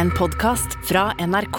en 0.00 0.10
podkast 0.10 0.78
fra 0.88 1.10
NRK. 1.20 1.58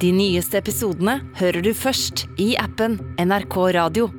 De 0.00 0.10
nyeste 0.12 0.58
episodene 0.60 1.14
hører 1.38 1.64
du 1.64 1.70
først 1.72 2.26
i 2.36 2.50
appen 2.60 2.98
NRK 3.16 3.56
Radio. 3.78 4.10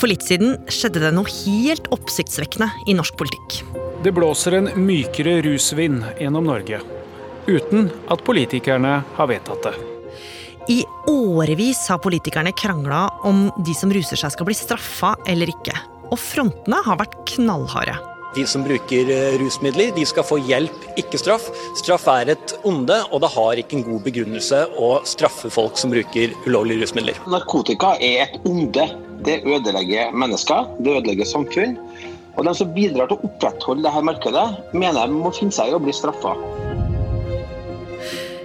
For 0.00 0.10
litt 0.10 0.26
siden 0.26 0.56
skjedde 0.66 1.04
det 1.04 1.12
noe 1.14 1.30
helt 1.30 1.86
oppsiktsvekkende 1.94 2.66
i 2.90 2.96
norsk 2.98 3.14
politikk. 3.20 3.60
Det 4.02 4.10
blåser 4.16 4.58
en 4.58 4.70
mykere 4.82 5.36
rusvind 5.46 6.02
gjennom 6.18 6.50
Norge, 6.50 6.80
uten 7.46 7.86
at 8.10 8.26
politikerne 8.26 8.96
har 9.14 9.30
vedtatt 9.30 9.70
det. 9.70 9.76
I 10.74 10.80
årevis 11.06 11.84
har 11.92 12.02
politikerne 12.02 12.50
krangla 12.50 13.04
om 13.30 13.46
de 13.62 13.78
som 13.78 13.94
ruser 13.94 14.18
seg 14.18 14.34
skal 14.34 14.50
bli 14.50 14.58
straffa 14.58 15.14
eller 15.30 15.54
ikke. 15.54 15.78
Og 16.10 16.18
frontene 16.18 16.82
har 16.82 16.98
vært 16.98 17.14
knallharde. 17.30 18.15
De 18.36 18.44
som 18.44 18.60
bruker 18.66 19.08
eh, 19.08 19.38
rusmidler, 19.40 19.94
de 19.96 20.04
skal 20.04 20.26
få 20.28 20.36
hjelp, 20.44 20.82
ikke 21.00 21.16
straff. 21.20 21.46
Straff 21.80 22.04
er 22.12 22.34
et 22.34 22.52
onde, 22.68 22.98
og 23.08 23.22
det 23.24 23.30
har 23.32 23.62
ikke 23.62 23.78
en 23.78 23.86
god 23.86 24.02
begrunnelse 24.04 24.58
å 24.76 24.90
straffe 25.08 25.48
folk 25.52 25.80
som 25.80 25.94
bruker 25.94 26.34
ulovlige 26.44 26.84
rusmidler. 26.84 27.22
Narkotika 27.32 27.94
er 27.96 28.26
et 28.26 28.36
onde. 28.44 28.84
Det 29.24 29.40
ødelegger 29.48 30.12
mennesker, 30.12 30.68
det 30.84 30.98
ødelegger 30.98 31.32
samfunn. 31.32 31.78
Og 32.36 32.44
de 32.44 32.52
som 32.58 32.72
bidrar 32.76 33.08
til 33.08 33.16
å 33.16 33.30
opprettholde 33.30 33.86
dette 33.88 34.04
markedet, 34.04 34.46
mener 34.76 35.00
jeg 35.00 35.16
må 35.16 35.32
finne 35.32 35.56
seg 35.56 35.72
i 35.72 35.78
å 35.78 35.80
bli 35.80 35.96
straffa. 35.96 36.36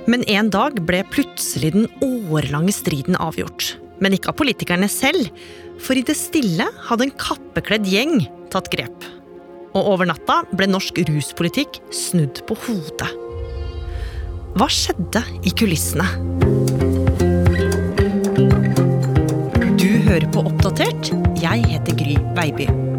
Men 0.08 0.24
en 0.32 0.50
dag 0.56 0.80
ble 0.88 1.04
plutselig 1.12 1.76
den 1.76 1.90
årelange 2.00 2.72
striden 2.74 3.20
avgjort. 3.20 3.74
Men 4.02 4.16
ikke 4.16 4.32
av 4.32 4.40
politikerne 4.40 4.88
selv, 4.90 5.28
for 5.84 6.00
i 6.00 6.06
det 6.08 6.16
stille 6.18 6.72
hadde 6.88 7.10
en 7.10 7.18
kappekledd 7.20 7.92
gjeng 7.92 8.22
tatt 8.54 8.72
grep. 8.72 9.11
Og 9.72 9.88
over 9.94 10.10
natta 10.10 10.42
ble 10.52 10.68
norsk 10.68 11.00
ruspolitikk 11.08 11.80
snudd 11.96 12.44
på 12.48 12.58
hodet. 12.66 13.10
Hva 14.60 14.68
skjedde 14.68 15.24
i 15.48 15.54
kulissene? 15.56 16.08
Du 19.80 19.90
hører 20.10 20.28
på 20.34 20.44
Oppdatert. 20.44 21.14
Jeg 21.40 21.68
heter 21.72 21.96
Gry 21.96 22.18
Baby. 22.36 22.91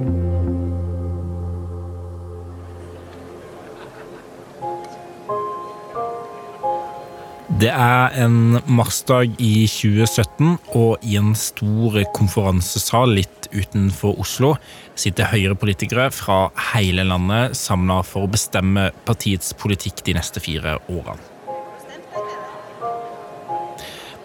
Det 7.63 7.71
er 7.71 8.17
en 8.19 8.57
marsdag 8.67 9.37
i 9.39 9.69
2017, 9.71 10.57
og 10.75 11.05
i 11.07 11.15
en 11.21 11.31
stor 11.39 11.95
konferansesal 12.17 13.13
litt 13.15 13.47
utenfor 13.53 14.19
Oslo 14.19 14.57
sitter 14.99 15.29
Høyre-politikere 15.31 16.09
fra 16.11 16.39
hele 16.73 17.05
landet 17.07 17.55
samla 17.55 18.01
for 18.09 18.27
å 18.27 18.31
bestemme 18.33 18.89
partiets 19.07 19.55
politikk 19.55 20.03
de 20.09 20.17
neste 20.19 20.43
fire 20.43 20.81
årene. 20.91 21.23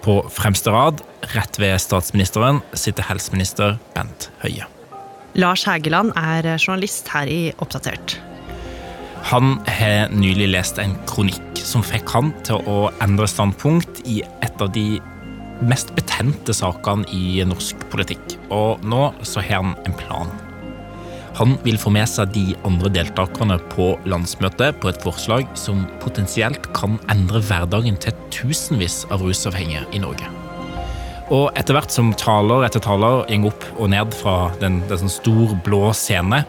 På 0.02 0.24
fremste 0.34 0.74
rad, 0.74 1.04
rett 1.36 1.60
ved 1.62 1.78
statsministeren, 1.84 2.64
sitter 2.74 3.06
helseminister 3.06 3.78
Bent 3.94 4.32
Høie. 4.42 4.66
Lars 5.38 5.68
Hægeland 5.70 6.16
er 6.18 6.56
journalist 6.56 7.14
her 7.14 7.30
i 7.30 7.52
Oppdatert. 7.62 8.18
Han 9.24 9.58
har 9.68 10.10
nylig 10.14 10.48
lest 10.54 10.80
en 10.80 10.96
kronikk 11.10 11.58
som 11.60 11.84
fikk 11.84 12.10
han 12.16 12.32
til 12.48 12.62
å 12.70 12.88
endre 13.04 13.28
standpunkt 13.28 14.04
i 14.08 14.22
et 14.46 14.62
av 14.62 14.72
de 14.76 15.00
mest 15.68 15.94
betente 15.98 16.54
sakene 16.54 17.08
i 17.14 17.44
norsk 17.48 17.88
politikk. 17.92 18.38
Og 18.54 18.84
nå 18.86 19.10
så 19.26 19.44
har 19.44 19.64
han 19.64 19.76
en 19.86 19.98
plan. 19.98 20.32
Han 21.38 21.54
vil 21.62 21.78
få 21.78 21.92
med 21.94 22.10
seg 22.10 22.32
de 22.34 22.56
andre 22.66 22.90
deltakerne 22.90 23.60
på 23.76 23.92
landsmøtet 24.10 24.80
på 24.82 24.90
et 24.90 25.04
forslag 25.04 25.46
som 25.60 25.84
potensielt 26.02 26.72
kan 26.78 26.98
endre 27.14 27.44
hverdagen 27.46 28.00
til 28.02 28.16
tusenvis 28.34 29.04
av 29.14 29.22
rusavhengige 29.22 29.84
i 29.94 30.02
Norge. 30.02 30.32
Og 31.28 31.52
etter 31.60 31.76
hvert 31.76 31.94
som 31.94 32.10
taler 32.18 32.66
etter 32.66 32.82
taler 32.82 33.28
går 33.28 33.52
opp 33.52 33.66
og 33.76 33.92
ned 33.92 34.16
fra 34.16 34.36
den, 34.62 34.80
den 34.90 35.04
sånn 35.04 35.12
stor, 35.12 35.54
blå 35.66 35.92
scene, 35.94 36.46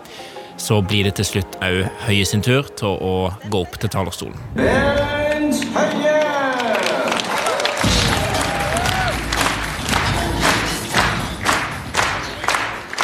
så 0.58 0.80
blir 0.82 1.06
det 1.08 1.14
til 1.18 1.28
slutt 1.32 1.58
òg 1.64 1.84
Høie 2.06 2.26
sin 2.26 2.42
tur 2.44 2.66
til 2.78 2.98
å 2.98 3.14
gå 3.50 3.62
opp 3.64 3.78
til 3.80 3.92
talerstolen. 3.94 4.38
Bent 4.58 5.64
Høie! 5.74 6.16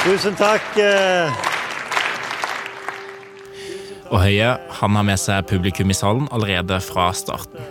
Tusen 0.04 0.34
takk. 0.36 0.66
eh, 0.76 1.32
Og 4.12 4.20
Høie 4.20 4.50
han 4.80 4.96
har 4.98 5.06
med 5.06 5.18
seg 5.18 5.46
publikum 5.48 5.90
i 5.90 5.96
salen 5.96 6.28
allerede 6.30 6.76
fra 6.84 7.08
starten. 7.16 7.62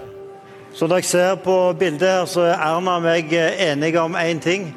Som 0.74 0.90
dere 0.90 1.06
ser 1.06 1.36
på 1.46 1.56
bildet 1.78 2.10
her, 2.10 2.26
så 2.26 2.48
er 2.50 2.58
Erna 2.58 2.98
og 2.98 3.06
meg 3.06 3.30
eh, 3.38 3.70
enige 3.70 4.02
om 4.02 4.18
én 4.18 4.42
ting. 4.42 4.72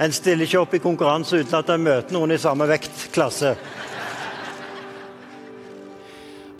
En 0.00 0.12
stiller 0.12 0.48
ikke 0.48 0.62
opp 0.64 0.72
i 0.74 0.80
konkurranse 0.80 1.42
uten 1.44 1.58
at 1.58 1.68
en 1.70 1.84
møter 1.84 2.16
noen 2.16 2.32
i 2.32 2.40
samme 2.40 2.64
vektklasse. 2.70 3.52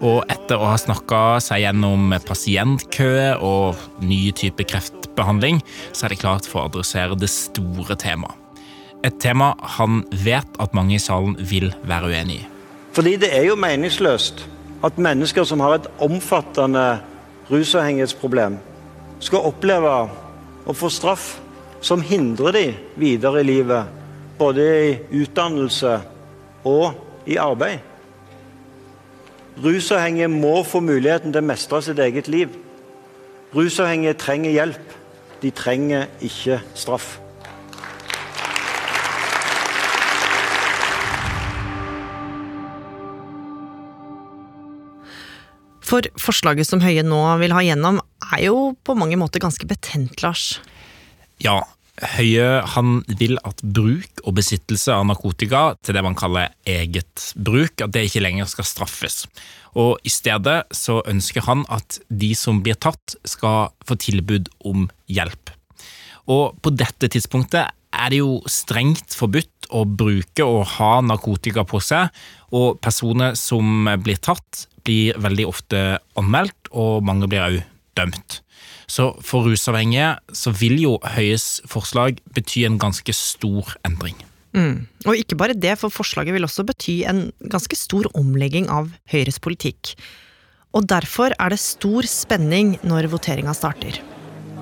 Og 0.03 0.25
etter 0.33 0.59
å 0.59 0.67
ha 0.73 0.79
snakka 0.81 1.39
seg 1.43 1.63
gjennom 1.63 2.11
pasientkø 2.27 3.39
og 3.39 3.79
nye 4.03 4.33
typer 4.35 4.67
kreftbehandling, 4.73 5.61
så 5.95 6.07
er 6.07 6.15
det 6.15 6.23
klart 6.25 6.49
for 6.51 6.65
å 6.65 6.71
adressere 6.73 7.19
det 7.19 7.31
store 7.31 7.95
temaet. 7.95 8.35
Et 9.07 9.15
tema 9.23 9.53
han 9.79 10.03
vet 10.15 10.59
at 10.63 10.75
mange 10.79 10.95
i 10.95 11.03
salen 11.03 11.37
vil 11.39 11.73
være 11.87 12.11
uenig 12.11 12.41
i. 12.41 12.49
Fordi 12.95 13.15
det 13.23 13.33
er 13.35 13.47
jo 13.49 13.59
meningsløst 13.59 14.45
at 14.87 14.99
mennesker 14.99 15.47
som 15.47 15.63
har 15.63 15.79
et 15.79 15.89
omfattende 16.03 17.01
rusavhengighetsproblem, 17.51 18.59
skal 19.23 19.47
oppleve 19.47 19.95
å 20.67 20.75
få 20.75 20.91
straff 20.91 21.37
som 21.83 22.03
hindrer 22.03 22.55
de 22.55 22.65
videre 22.99 23.43
i 23.43 23.47
livet, 23.47 23.87
både 24.39 24.67
i 24.67 25.23
utdannelse 25.23 25.97
og 26.67 27.27
i 27.31 27.39
arbeid. 27.39 27.92
Rusavhengige 29.61 30.29
må 30.33 30.63
få 30.65 30.81
muligheten 30.81 31.33
til 31.33 31.43
å 31.43 31.45
mestre 31.45 31.83
sitt 31.85 32.01
eget 32.01 32.31
liv. 32.33 32.55
Rusavhengige 33.53 34.17
trenger 34.17 34.55
hjelp. 34.55 34.95
De 35.43 35.51
trenger 35.53 36.09
ikke 36.25 36.63
straff. 36.79 37.19
For 45.83 46.07
forslaget 46.17 46.71
som 46.71 46.81
Høie 46.81 47.05
nå 47.05 47.21
vil 47.43 47.53
ha 47.53 47.61
gjennom, 47.67 48.01
er 48.33 48.47
jo 48.47 48.73
på 48.81 48.97
mange 48.97 49.19
måter 49.21 49.43
ganske 49.45 49.67
betent, 49.69 50.23
Lars. 50.25 50.63
Ja, 51.43 51.59
Høie 52.01 52.63
han 52.73 53.03
vil 53.21 53.37
at 53.45 53.59
bruk 53.61 54.23
og 54.25 54.39
besittelse 54.39 54.95
av 54.95 55.05
narkotika 55.11 55.75
til 55.85 55.99
det 55.99 56.03
man 56.07 56.17
kaller 56.17 56.55
eget 56.65 57.27
bruk, 57.37 57.83
at 57.85 57.93
det 57.93 58.07
ikke 58.09 58.23
lenger 58.25 58.49
skal 58.49 58.65
straffes. 58.65 59.27
Og 59.77 60.01
I 60.01 60.13
stedet 60.13 60.63
så 60.73 61.03
ønsker 61.09 61.45
han 61.45 61.67
at 61.69 62.01
de 62.09 62.33
som 62.39 62.63
blir 62.65 62.81
tatt, 62.81 63.17
skal 63.29 63.75
få 63.85 63.99
tilbud 64.01 64.49
om 64.65 64.89
hjelp. 65.13 65.53
Og 66.33 66.57
på 66.65 66.73
dette 66.73 67.11
tidspunktet 67.13 67.69
er 67.93 68.09
det 68.09 68.23
jo 68.23 68.41
strengt 68.49 69.13
forbudt 69.13 69.69
å 69.77 69.85
bruke 69.85 70.47
og 70.47 70.65
ha 70.79 70.95
narkotika 71.05 71.67
på 71.69 71.81
seg, 71.85 72.09
og 72.57 72.81
personer 72.81 73.37
som 73.37 73.85
blir 74.01 74.17
tatt, 74.17 74.65
blir 74.83 75.19
veldig 75.21 75.47
ofte 75.49 75.83
anmeldt, 76.19 76.73
og 76.73 77.05
mange 77.05 77.29
blir 77.29 77.45
også 77.45 77.69
dømt. 78.01 78.41
Så 78.93 79.09
for 79.25 79.47
rusavhengige 79.49 80.11
så 80.37 80.53
vil 80.53 80.77
jo 80.83 80.99
Høyes 81.15 81.63
forslag 81.71 82.19
bety 82.37 82.67
en 82.69 82.77
ganske 82.83 83.15
stor 83.17 83.73
endring. 83.89 84.19
Mm. 84.53 84.85
Og 85.09 85.17
ikke 85.17 85.39
bare 85.41 85.57
det, 85.57 85.79
for 85.81 85.93
forslaget 85.93 86.37
vil 86.37 86.45
også 86.45 86.67
bety 86.69 86.99
en 87.09 87.31
ganske 87.53 87.79
stor 87.79 88.11
omlegging 88.19 88.69
av 88.69 88.91
Høyres 89.09 89.41
politikk. 89.41 89.95
Og 90.77 90.85
derfor 90.89 91.33
er 91.41 91.53
det 91.53 91.61
stor 91.61 92.09
spenning 92.09 92.77
når 92.85 93.09
voteringa 93.13 93.55
starter. 93.57 94.01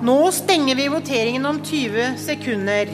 Nå 0.01 0.17
stenger 0.33 0.79
vi 0.79 0.87
voteringen 0.91 1.45
om 1.45 1.59
20 1.61 2.15
sekunder. 2.23 2.91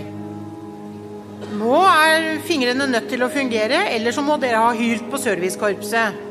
Nå 1.57 1.75
er 1.85 2.41
fingrene 2.50 2.89
nødt 2.89 3.12
til 3.13 3.21
å 3.23 3.29
fungere, 3.31 3.85
eller 3.94 4.13
så 4.13 4.25
må 4.25 4.39
dere 4.41 4.65
ha 4.65 4.73
hylt 4.77 5.06
på 5.12 5.21
servicekorpset. 5.21 6.26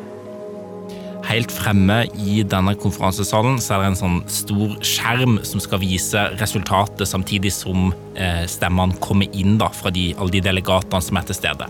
Helt 1.27 1.51
fremme 1.51 2.05
i 2.23 2.43
denne 2.47 2.77
konferansesalen 2.79 3.59
så 3.63 3.75
er 3.75 3.83
det 3.83 3.89
en 3.91 3.99
sånn 3.99 4.19
stor 4.31 4.77
skjerm 4.87 5.41
som 5.47 5.63
skal 5.63 5.81
vise 5.83 6.23
resultatet, 6.39 7.03
samtidig 7.11 7.51
som 7.55 7.89
eh, 8.15 8.45
stemmene 8.51 8.95
kommer 9.03 9.31
inn 9.35 9.57
da, 9.59 9.73
fra 9.75 9.91
de, 9.95 10.13
alle 10.15 10.37
de 10.37 10.45
delegatene 10.47 11.03
som 11.03 11.19
er 11.19 11.27
til 11.27 11.41
stede. 11.41 11.67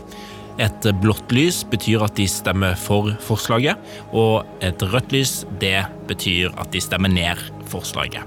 Et 0.60 0.88
blått 1.02 1.32
lys 1.36 1.62
betyr 1.68 2.04
at 2.04 2.16
de 2.16 2.26
stemmer 2.28 2.76
for 2.80 3.12
forslaget, 3.24 3.80
og 4.12 4.44
et 4.64 4.84
rødt 4.92 5.16
lys 5.16 5.38
det 5.60 5.78
betyr 6.08 6.52
at 6.60 6.72
de 6.72 6.84
stemmer 6.84 7.12
ned 7.12 7.40
forslaget. 7.72 8.24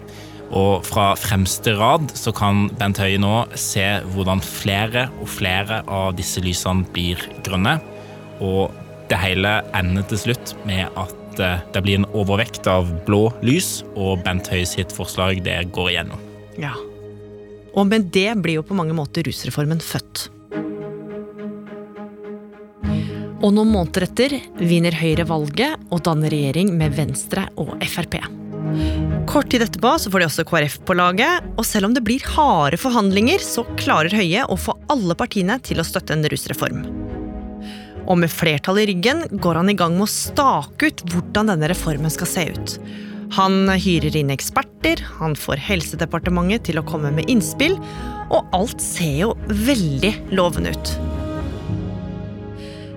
Og 0.50 0.82
fra 0.86 1.12
fremste 1.18 1.75
rad 1.78 2.10
så 2.18 2.34
kan 2.34 2.68
Bent 2.80 2.98
Høie 3.02 3.22
nå 3.22 3.44
se 3.54 3.86
hvordan 4.16 4.42
flere 4.42 5.08
og 5.22 5.30
flere 5.30 5.84
av 5.86 6.16
disse 6.18 6.42
lysene 6.42 6.90
blir 6.94 7.22
grønne. 7.46 7.78
Og 8.42 8.74
det 9.10 9.22
hele 9.22 9.60
ender 9.78 10.06
til 10.10 10.24
slutt 10.25 10.56
med 10.66 10.90
at 10.98 11.19
eh, 11.44 11.62
det 11.74 11.83
blir 11.86 12.00
en 12.00 12.09
overvekt 12.13 12.68
av 12.69 12.89
blå 13.07 13.27
lys, 13.45 13.80
og 13.95 14.24
Bent 14.25 14.50
Høies 14.51 14.75
sitt 14.77 14.94
forslag 14.95 15.44
det 15.45 15.57
går 15.75 15.94
igjennom. 15.94 16.25
Ja. 16.59 16.75
Og 17.77 17.88
med 17.89 18.09
det 18.15 18.33
blir 18.44 18.59
jo 18.59 18.65
på 18.65 18.77
mange 18.77 18.95
måter 18.97 19.25
rusreformen 19.27 19.81
født. 19.83 20.27
Og 23.39 23.53
noen 23.56 23.71
måneder 23.71 24.03
etter 24.09 24.36
vinner 24.59 24.95
Høyre 25.00 25.24
valget 25.30 25.88
og 25.94 26.03
danner 26.03 26.33
regjering 26.33 26.74
med 26.75 26.97
Venstre 26.97 27.45
og 27.62 27.77
Frp. 27.88 28.19
Kort 29.30 29.51
tid 29.51 29.63
etterpå 29.63 29.94
så 30.01 30.12
får 30.12 30.24
de 30.24 30.27
også 30.27 30.45
KrF 30.50 30.80
på 30.89 30.95
laget, 30.97 31.45
og 31.56 31.65
selv 31.68 31.88
om 31.88 31.95
det 31.95 32.03
blir 32.06 32.25
harde 32.36 32.80
forhandlinger, 32.81 33.39
så 33.44 33.63
klarer 33.80 34.18
Høie 34.18 34.44
å 34.44 34.57
få 34.59 34.75
alle 34.91 35.15
partiene 35.18 35.59
til 35.63 35.80
å 35.80 35.88
støtte 35.88 36.18
en 36.18 36.25
rusreform. 36.33 36.83
Og 38.10 38.18
med 38.18 38.32
flertall 38.34 38.82
i 38.82 38.88
ryggen 38.90 39.26
går 39.38 39.62
han 39.62 39.70
i 39.70 39.78
gang 39.78 39.94
med 39.98 40.08
å 40.08 40.12
stake 40.12 40.90
ut 40.90 41.04
hvordan 41.12 41.52
denne 41.52 41.70
reformen 41.70 42.14
skal 42.14 42.30
se 42.30 42.48
ut. 42.50 42.80
Han 43.38 43.70
hyrer 43.70 44.16
inn 44.18 44.34
eksperter, 44.34 45.04
han 45.20 45.36
får 45.38 45.62
Helsedepartementet 45.68 46.66
til 46.72 46.82
å 46.82 46.86
komme 46.88 47.12
med 47.14 47.30
innspill, 47.30 47.78
og 48.34 48.50
alt 48.58 48.82
ser 48.82 49.14
jo 49.20 49.36
veldig 49.70 50.16
lovende 50.34 50.74
ut. 50.74 50.96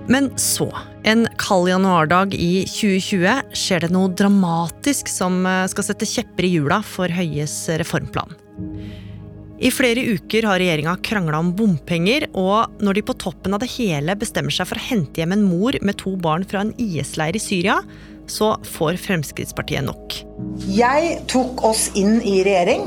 Men 0.09 0.31
så, 0.41 0.67
en 1.07 1.27
kald 1.39 1.69
januardag 1.69 2.33
i 2.35 2.65
2020, 2.67 3.53
skjer 3.55 3.85
det 3.85 3.93
noe 3.93 4.11
dramatisk 4.11 5.07
som 5.07 5.45
eh, 5.47 5.63
skal 5.71 5.87
sette 5.87 6.09
kjepper 6.09 6.47
i 6.47 6.55
hjula 6.57 6.81
for 6.83 7.13
Høies 7.13 7.55
reformplan. 7.79 8.35
I 9.63 9.69
flere 9.71 10.01
uker 10.01 10.43
har 10.43 10.59
regjeringa 10.59 10.97
krangla 11.07 11.37
om 11.39 11.53
bompenger, 11.55 12.25
og 12.35 12.81
når 12.83 12.97
de 12.97 13.03
på 13.07 13.13
toppen 13.15 13.55
av 13.55 13.61
det 13.63 13.69
hele 13.77 14.11
bestemmer 14.19 14.51
seg 14.51 14.67
for 14.67 14.75
å 14.75 14.83
hente 14.89 15.21
hjem 15.21 15.37
en 15.37 15.45
mor 15.47 15.77
med 15.79 15.95
to 16.01 16.17
barn 16.19 16.43
fra 16.43 16.65
en 16.65 16.73
IS-leir 16.75 17.37
i 17.39 17.41
Syria, 17.41 17.77
så 18.27 18.57
får 18.67 18.99
Fremskrittspartiet 18.99 19.87
nok. 19.87 20.17
Jeg 20.67 21.15
tok 21.31 21.63
oss 21.63 21.85
inn 21.95 22.19
i 22.27 22.41
regjering, 22.43 22.83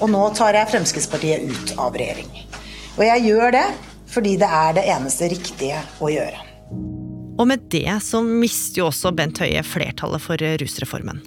og 0.00 0.10
nå 0.10 0.24
tar 0.34 0.58
jeg 0.58 0.72
Fremskrittspartiet 0.74 1.46
ut 1.46 1.74
av 1.78 1.94
regjering. 1.94 2.34
Og 2.98 3.06
jeg 3.06 3.26
gjør 3.30 3.54
det 3.60 3.66
fordi 4.10 4.34
det 4.40 4.50
er 4.58 4.74
det 4.74 4.88
eneste 4.90 5.30
riktige 5.30 5.86
å 6.02 6.10
gjøre. 6.10 6.42
Og 7.38 7.46
med 7.46 7.70
det 7.70 8.00
så 8.02 8.24
mister 8.26 8.82
jo 8.82 8.90
også 8.90 9.14
Bent 9.14 9.38
Høie 9.38 9.62
flertallet 9.62 10.24
for 10.24 10.42
rusreformen. 10.64 11.22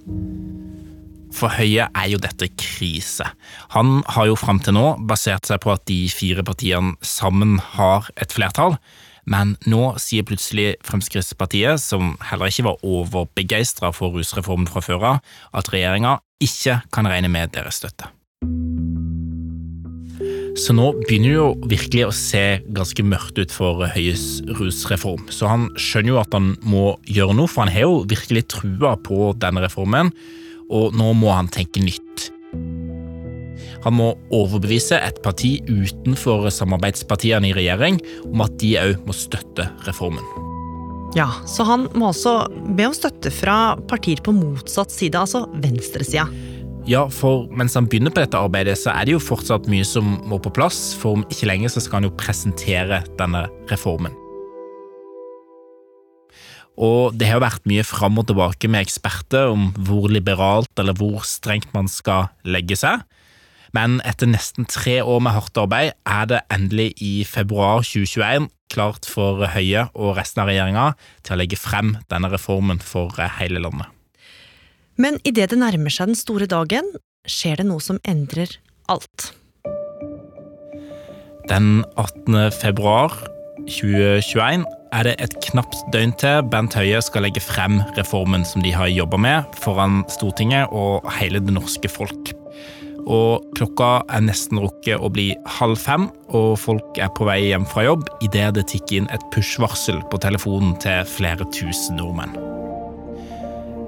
For 1.41 1.49
Høie 1.57 1.87
er 1.89 2.09
jo 2.11 2.19
dette 2.21 2.51
krise. 2.53 3.25
Han 3.73 4.03
har 4.13 4.27
jo 4.29 4.37
fram 4.37 4.59
til 4.61 4.75
nå 4.77 4.85
basert 5.09 5.49
seg 5.49 5.63
på 5.63 5.71
at 5.73 5.87
de 5.89 6.03
fire 6.13 6.45
partiene 6.45 6.93
sammen 7.01 7.55
har 7.73 8.11
et 8.21 8.33
flertall, 8.35 8.77
men 9.25 9.55
nå 9.69 9.95
sier 10.01 10.25
plutselig 10.25 10.75
Fremskrittspartiet, 10.85 11.81
som 11.81 12.15
heller 12.29 12.51
ikke 12.51 12.67
var 12.69 12.85
overbegeistra 12.85 13.89
for 13.93 14.13
rusreformen 14.13 14.69
fra 14.69 14.83
før 14.85 15.05
av, 15.15 15.21
at 15.57 15.69
regjeringa 15.73 16.19
ikke 16.41 16.81
kan 16.93 17.09
regne 17.09 17.29
med 17.31 17.53
deres 17.57 17.81
støtte. 17.81 18.09
Så 20.61 20.75
nå 20.75 20.91
begynner 21.07 21.31
det 21.31 21.37
jo 21.37 21.47
virkelig 21.71 22.03
å 22.05 22.13
se 22.13 22.43
ganske 22.75 23.05
mørkt 23.07 23.39
ut 23.39 23.53
for 23.55 23.81
Høies 23.95 24.43
rusreform. 24.59 25.23
Så 25.33 25.49
han 25.49 25.69
skjønner 25.79 26.11
jo 26.11 26.21
at 26.21 26.37
han 26.37 26.53
må 26.61 26.91
gjøre 27.09 27.37
noe, 27.39 27.49
for 27.49 27.63
han 27.63 27.73
har 27.73 27.87
jo 27.87 28.01
virkelig 28.09 28.45
trua 28.51 28.93
på 29.01 29.31
denne 29.41 29.63
reformen, 29.63 30.11
og 30.71 30.95
nå 30.97 31.11
må 31.19 31.33
han 31.35 31.51
tenke 31.51 31.83
nytt. 31.83 32.29
Han 33.81 33.97
må 33.97 34.11
overbevise 34.33 34.99
et 35.01 35.17
parti 35.25 35.55
utenfor 35.69 36.47
samarbeidspartiene 36.53 37.49
i 37.49 37.55
regjering 37.57 37.99
om 38.29 38.45
at 38.45 38.55
de 38.61 38.75
òg 38.81 39.01
må 39.07 39.15
støtte 39.17 39.67
reformen. 39.87 40.25
Ja, 41.17 41.27
så 41.49 41.65
han 41.67 41.89
må 41.97 42.11
også 42.11 42.37
be 42.77 42.85
om 42.87 42.95
støtte 42.95 43.33
fra 43.33 43.75
partier 43.89 44.21
på 44.23 44.31
motsatt 44.35 44.93
side, 44.93 45.19
altså 45.19 45.43
venstresida. 45.63 46.29
Ja, 46.89 47.03
for 47.13 47.45
mens 47.53 47.75
han 47.77 47.89
begynner 47.89 48.13
på 48.13 48.23
dette 48.23 48.39
arbeidet, 48.39 48.77
så 48.79 48.93
er 48.95 49.05
det 49.05 49.17
jo 49.17 49.21
fortsatt 49.21 49.67
mye 49.69 49.85
som 49.85 50.15
må 50.29 50.39
på 50.41 50.53
plass, 50.55 50.93
for 50.97 51.19
om 51.19 51.27
ikke 51.29 51.49
lenge 51.51 51.69
så 51.69 51.83
skal 51.83 51.99
han 51.99 52.09
jo 52.09 52.17
presentere 52.17 53.03
denne 53.19 53.45
reformen. 53.69 54.15
Og 56.79 57.17
det 57.19 57.27
har 57.27 57.43
vært 57.43 57.67
mye 57.69 57.83
fram 57.85 58.19
og 58.21 58.29
tilbake 58.29 58.69
med 58.71 58.85
eksperter 58.85 59.51
om 59.51 59.69
hvor 59.87 60.07
liberalt 60.11 60.71
eller 60.79 60.95
hvor 60.97 61.25
strengt 61.27 61.73
man 61.75 61.89
skal 61.91 62.29
legge 62.47 62.77
seg. 62.79 63.03
Men 63.75 63.99
etter 64.07 64.27
nesten 64.27 64.67
tre 64.67 64.99
år 65.03 65.21
med 65.23 65.35
hardt 65.35 65.59
arbeid 65.59 65.93
er 66.07 66.25
det 66.27 66.41
endelig 66.51 66.91
i 67.03 67.13
februar 67.27 67.85
2021 67.87 68.49
klart 68.71 69.07
for 69.07 69.43
Høie 69.51 69.85
og 69.91 70.15
resten 70.19 70.43
av 70.43 70.51
regjeringa 70.51 70.91
til 71.25 71.35
å 71.35 71.39
legge 71.41 71.59
frem 71.59 71.95
denne 72.11 72.31
reformen 72.31 72.79
for 72.83 73.15
hele 73.39 73.63
landet. 73.63 73.87
Men 74.99 75.19
idet 75.27 75.49
det 75.51 75.59
nærmer 75.59 75.91
seg 75.91 76.11
den 76.11 76.19
store 76.19 76.47
dagen, 76.51 76.87
skjer 77.27 77.61
det 77.61 77.67
noe 77.67 77.83
som 77.83 77.99
endrer 78.07 78.53
alt. 78.91 79.31
Den 81.49 81.81
18. 81.99 82.51
februar 82.53 83.15
2021 83.67 84.67
er 84.91 85.07
det 85.07 85.15
et 85.23 85.35
knapt 85.47 85.77
døgn 85.93 86.11
til 86.19 86.43
Bent 86.51 86.75
Høie 86.75 86.99
skal 87.03 87.23
legge 87.25 87.43
frem 87.43 87.79
reformen 87.95 88.43
som 88.47 88.63
de 88.63 88.73
har 88.75 88.91
jobba 88.91 89.19
med 89.21 89.57
foran 89.63 90.01
Stortinget 90.11 90.71
og 90.75 91.07
hele 91.19 91.39
det 91.43 91.55
norske 91.55 91.91
folk. 91.91 92.33
Og 93.01 93.41
klokka 93.57 94.03
er 94.13 94.25
nesten 94.27 94.59
rukket 94.61 95.01
å 95.01 95.09
bli 95.09 95.31
halv 95.57 95.79
fem, 95.81 96.09
og 96.29 96.59
folk 96.61 96.99
er 97.01 97.09
på 97.17 97.25
vei 97.25 97.39
hjem 97.47 97.65
fra 97.69 97.87
jobb 97.87 98.05
idet 98.21 98.51
det 98.59 98.67
tikker 98.69 99.01
inn 99.01 99.11
et 99.15 99.23
push-varsel 99.33 100.03
på 100.11 100.21
telefonen 100.21 100.75
til 100.83 101.07
flere 101.09 101.47
tusen 101.55 101.97
nordmenn. 101.97 102.35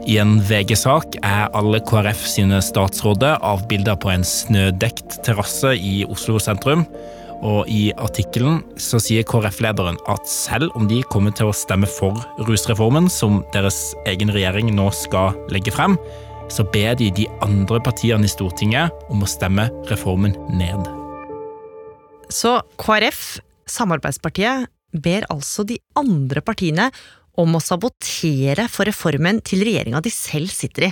I 0.09 0.17
en 0.19 0.39
VG-sak 0.43 1.19
er 1.23 1.51
alle 1.55 1.79
KrF 1.87 2.25
sine 2.27 2.57
statsråder 2.63 3.37
avbilda 3.45 3.95
på 3.95 4.11
en 4.11 4.25
snødekt 4.27 5.21
terrasse 5.23 5.71
i 5.77 6.01
Oslo 6.11 6.41
sentrum. 6.43 6.83
Og 7.43 7.67
i 7.67 7.91
artikkelen 7.99 8.61
så 8.79 9.01
sier 9.03 9.25
KrF-lederen 9.27 9.97
at 10.11 10.27
selv 10.29 10.71
om 10.79 10.87
de 10.87 11.01
kommer 11.11 11.33
til 11.35 11.49
å 11.51 11.55
stemme 11.55 11.89
for 11.91 12.21
rusreformen, 12.47 13.09
som 13.11 13.41
deres 13.55 13.91
egen 14.07 14.31
regjering 14.31 14.71
nå 14.75 14.87
skal 14.95 15.35
legge 15.51 15.73
frem, 15.75 15.97
så 16.51 16.63
ber 16.71 16.95
de 16.99 17.09
de 17.11 17.27
andre 17.43 17.81
partiene 17.83 18.27
i 18.27 18.31
Stortinget 18.31 18.93
om 19.11 19.23
å 19.23 19.29
stemme 19.29 19.67
reformen 19.91 20.37
ned. 20.55 20.87
Så 22.31 22.55
KrF, 22.79 23.41
samarbeidspartiet, 23.69 24.69
ber 24.93 25.27
altså 25.33 25.65
de 25.67 25.79
andre 25.99 26.43
partiene 26.45 26.89
om 27.39 27.57
å 27.57 27.63
sabotere 27.63 28.67
for 28.69 28.87
reformen 28.87 29.41
til 29.45 29.65
regjeringa 29.65 30.03
de 30.05 30.11
selv 30.13 30.53
sitter 30.53 30.87
i. 30.87 30.91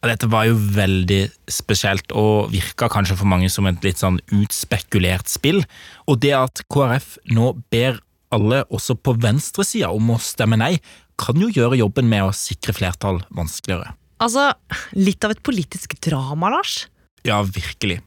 Dette 0.00 0.30
var 0.32 0.46
jo 0.48 0.54
veldig 0.56 1.26
spesielt, 1.52 2.12
og 2.16 2.48
virka 2.54 2.88
kanskje 2.88 3.18
for 3.20 3.28
mange 3.28 3.50
som 3.52 3.68
et 3.68 3.84
litt 3.84 4.00
sånn 4.00 4.16
utspekulert 4.32 5.28
spill. 5.28 5.60
Og 6.08 6.22
det 6.24 6.32
at 6.38 6.62
KrF 6.72 7.18
nå 7.36 7.52
ber 7.72 8.00
alle, 8.32 8.62
også 8.72 8.96
på 8.96 9.16
venstresida, 9.20 9.90
om 9.92 10.14
å 10.14 10.20
stemme 10.22 10.56
nei, 10.56 10.78
kan 11.20 11.36
jo 11.36 11.50
gjøre 11.52 11.82
jobben 11.82 12.08
med 12.08 12.24
å 12.24 12.32
sikre 12.36 12.72
flertall 12.72 13.20
vanskeligere. 13.36 13.92
Altså, 14.24 14.50
litt 14.96 15.24
av 15.24 15.34
et 15.34 15.42
politisk 15.44 15.98
drama, 16.00 16.52
Lars? 16.54 16.86
Ja, 17.28 17.42
virkelig. 17.44 18.00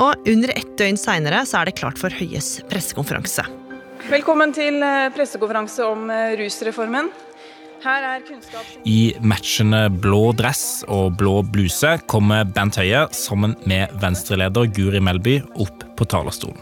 Og 0.00 0.28
under 0.30 0.52
ett 0.54 0.76
døgn 0.80 0.96
seinere 0.96 1.42
så 1.48 1.60
er 1.60 1.68
det 1.68 1.76
klart 1.80 2.00
for 2.00 2.14
Høies 2.14 2.60
pressekonferanse. 2.70 3.44
Velkommen 4.08 4.54
til 4.56 4.80
eh, 4.80 5.10
pressekonferanse 5.12 5.84
om 5.84 6.08
eh, 6.08 6.38
rusreformen. 6.40 7.10
Her 7.80 8.04
er 8.04 8.24
I 8.84 9.14
matchende 9.24 9.86
blå 10.04 10.34
dress 10.36 10.82
og 10.84 11.14
blå 11.16 11.38
bluse 11.48 11.94
kommer 12.12 12.44
Bent 12.44 12.76
Høie 12.76 13.06
sammen 13.16 13.54
med 13.70 13.94
venstreleder 14.02 14.68
Guri 14.76 15.00
Melby 15.00 15.38
opp 15.64 15.86
på 15.96 16.04
talerstolen. 16.04 16.60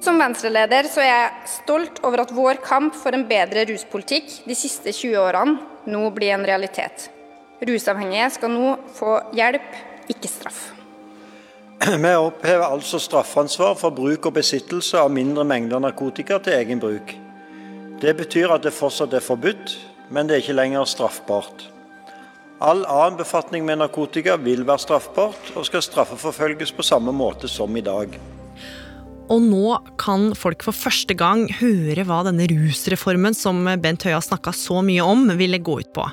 Som 0.00 0.20
venstreleder 0.22 0.86
så 0.88 1.02
er 1.02 1.10
jeg 1.10 1.50
stolt 1.56 1.98
over 2.06 2.22
at 2.22 2.30
vår 2.32 2.62
kamp 2.62 2.94
for 2.94 3.18
en 3.18 3.26
bedre 3.28 3.66
ruspolitikk 3.68 4.30
de 4.46 4.56
siste 4.56 4.94
20 4.94 5.18
årene 5.18 5.58
nå 5.90 6.06
blir 6.14 6.36
en 6.36 6.46
realitet. 6.46 7.10
Rusavhengige 7.66 8.30
skal 8.38 8.54
nå 8.54 8.76
få 8.94 9.18
hjelp, 9.36 9.74
ikke 10.14 10.30
straff. 10.30 10.68
Vi 11.82 12.14
opphever 12.14 12.70
altså 12.70 13.02
straffansvar 13.02 13.74
for 13.80 13.90
bruk 13.96 14.30
og 14.30 14.38
besittelse 14.38 15.02
av 15.02 15.10
mindre 15.10 15.42
mengder 15.44 15.82
narkotika 15.82 16.38
til 16.38 16.60
egen 16.62 16.80
bruk. 16.80 17.16
Det 18.00 18.14
betyr 18.16 18.54
at 18.54 18.62
det 18.64 18.72
fortsatt 18.72 19.12
er 19.18 19.24
forbudt, 19.24 19.74
men 20.10 20.26
det 20.26 20.36
er 20.36 20.42
ikke 20.44 20.58
lenger 20.58 20.88
straffbart. 20.88 21.68
All 22.60 22.82
annen 22.84 23.16
befatning 23.16 23.64
med 23.64 23.80
narkotika 23.80 24.34
vil 24.42 24.66
være 24.68 24.82
straffbart, 24.82 25.54
og 25.56 25.64
skal 25.64 25.84
straffeforfølges 25.86 26.74
på 26.76 26.84
samme 26.84 27.14
måte 27.16 27.48
som 27.48 27.72
i 27.78 27.84
dag. 27.84 28.12
Og 29.30 29.44
nå 29.46 29.78
kan 30.00 30.32
folk 30.36 30.64
for 30.66 30.74
første 30.74 31.14
gang 31.14 31.46
høre 31.60 32.04
hva 32.04 32.24
denne 32.26 32.48
rusreformen 32.50 33.36
som 33.38 33.62
Bent 33.80 34.04
Høie 34.04 34.16
har 34.18 34.26
snakka 34.26 34.52
så 34.56 34.82
mye 34.84 35.06
om, 35.06 35.28
ville 35.38 35.62
gå 35.62 35.78
ut 35.80 35.92
på. 35.94 36.04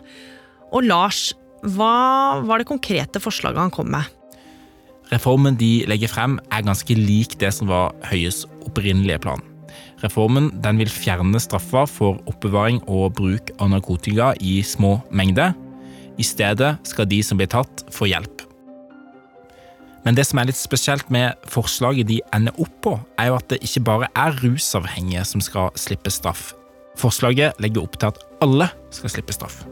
Og 0.72 0.86
Lars, 0.86 1.32
hva 1.66 2.46
var 2.46 2.62
det 2.62 2.70
konkrete 2.70 3.20
forslaget 3.24 3.60
han 3.66 3.74
kom 3.74 3.90
med? 3.92 4.06
Reformen 5.12 5.58
de 5.60 5.82
legger 5.90 6.12
frem 6.12 6.38
er 6.52 6.66
ganske 6.68 6.96
lik 6.96 7.38
det 7.42 7.54
som 7.56 7.72
var 7.72 7.96
Høies 8.08 8.44
opprinnelige 8.68 9.24
plan. 9.24 9.44
Reformen 10.04 10.52
vil 10.78 10.90
fjerne 10.92 11.40
straffa 11.42 11.86
for 11.90 12.20
oppbevaring 12.30 12.84
og 12.86 13.16
bruk 13.18 13.50
av 13.58 13.72
narkotika 13.72 14.34
i 14.40 14.62
små 14.62 15.00
mengder. 15.10 15.56
I 16.18 16.26
stedet 16.26 16.76
skal 16.86 17.10
de 17.10 17.22
som 17.24 17.38
blir 17.38 17.50
tatt, 17.50 17.86
få 17.94 18.10
hjelp. 18.10 18.44
Men 20.06 20.16
det 20.16 20.24
som 20.30 20.40
er 20.40 20.48
litt 20.48 20.60
spesielt 20.60 21.10
med 21.12 21.36
forslaget 21.50 22.08
de 22.08 22.22
ender 22.36 22.56
opp 22.62 22.76
på, 22.86 22.94
er 23.20 23.32
jo 23.32 23.40
at 23.40 23.50
det 23.52 23.60
ikke 23.66 23.84
bare 23.90 24.08
er 24.16 24.38
rusavhengige 24.40 25.26
som 25.28 25.44
skal 25.44 25.74
slippe 25.76 26.14
straff. 26.14 26.54
Forslaget 26.98 27.60
legger 27.62 27.84
opp 27.84 27.98
til 28.00 28.14
at 28.14 28.22
alle 28.42 28.70
skal 28.96 29.12
slippe 29.12 29.36
straff. 29.36 29.66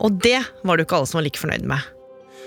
Og 0.00 0.16
det 0.24 0.40
var 0.64 0.76
det 0.76 0.84
jo 0.84 0.88
ikke 0.88 1.02
alle 1.02 1.10
som 1.10 1.20
var 1.20 1.26
like 1.26 1.42
fornøyd 1.42 1.66
med. 1.68 1.93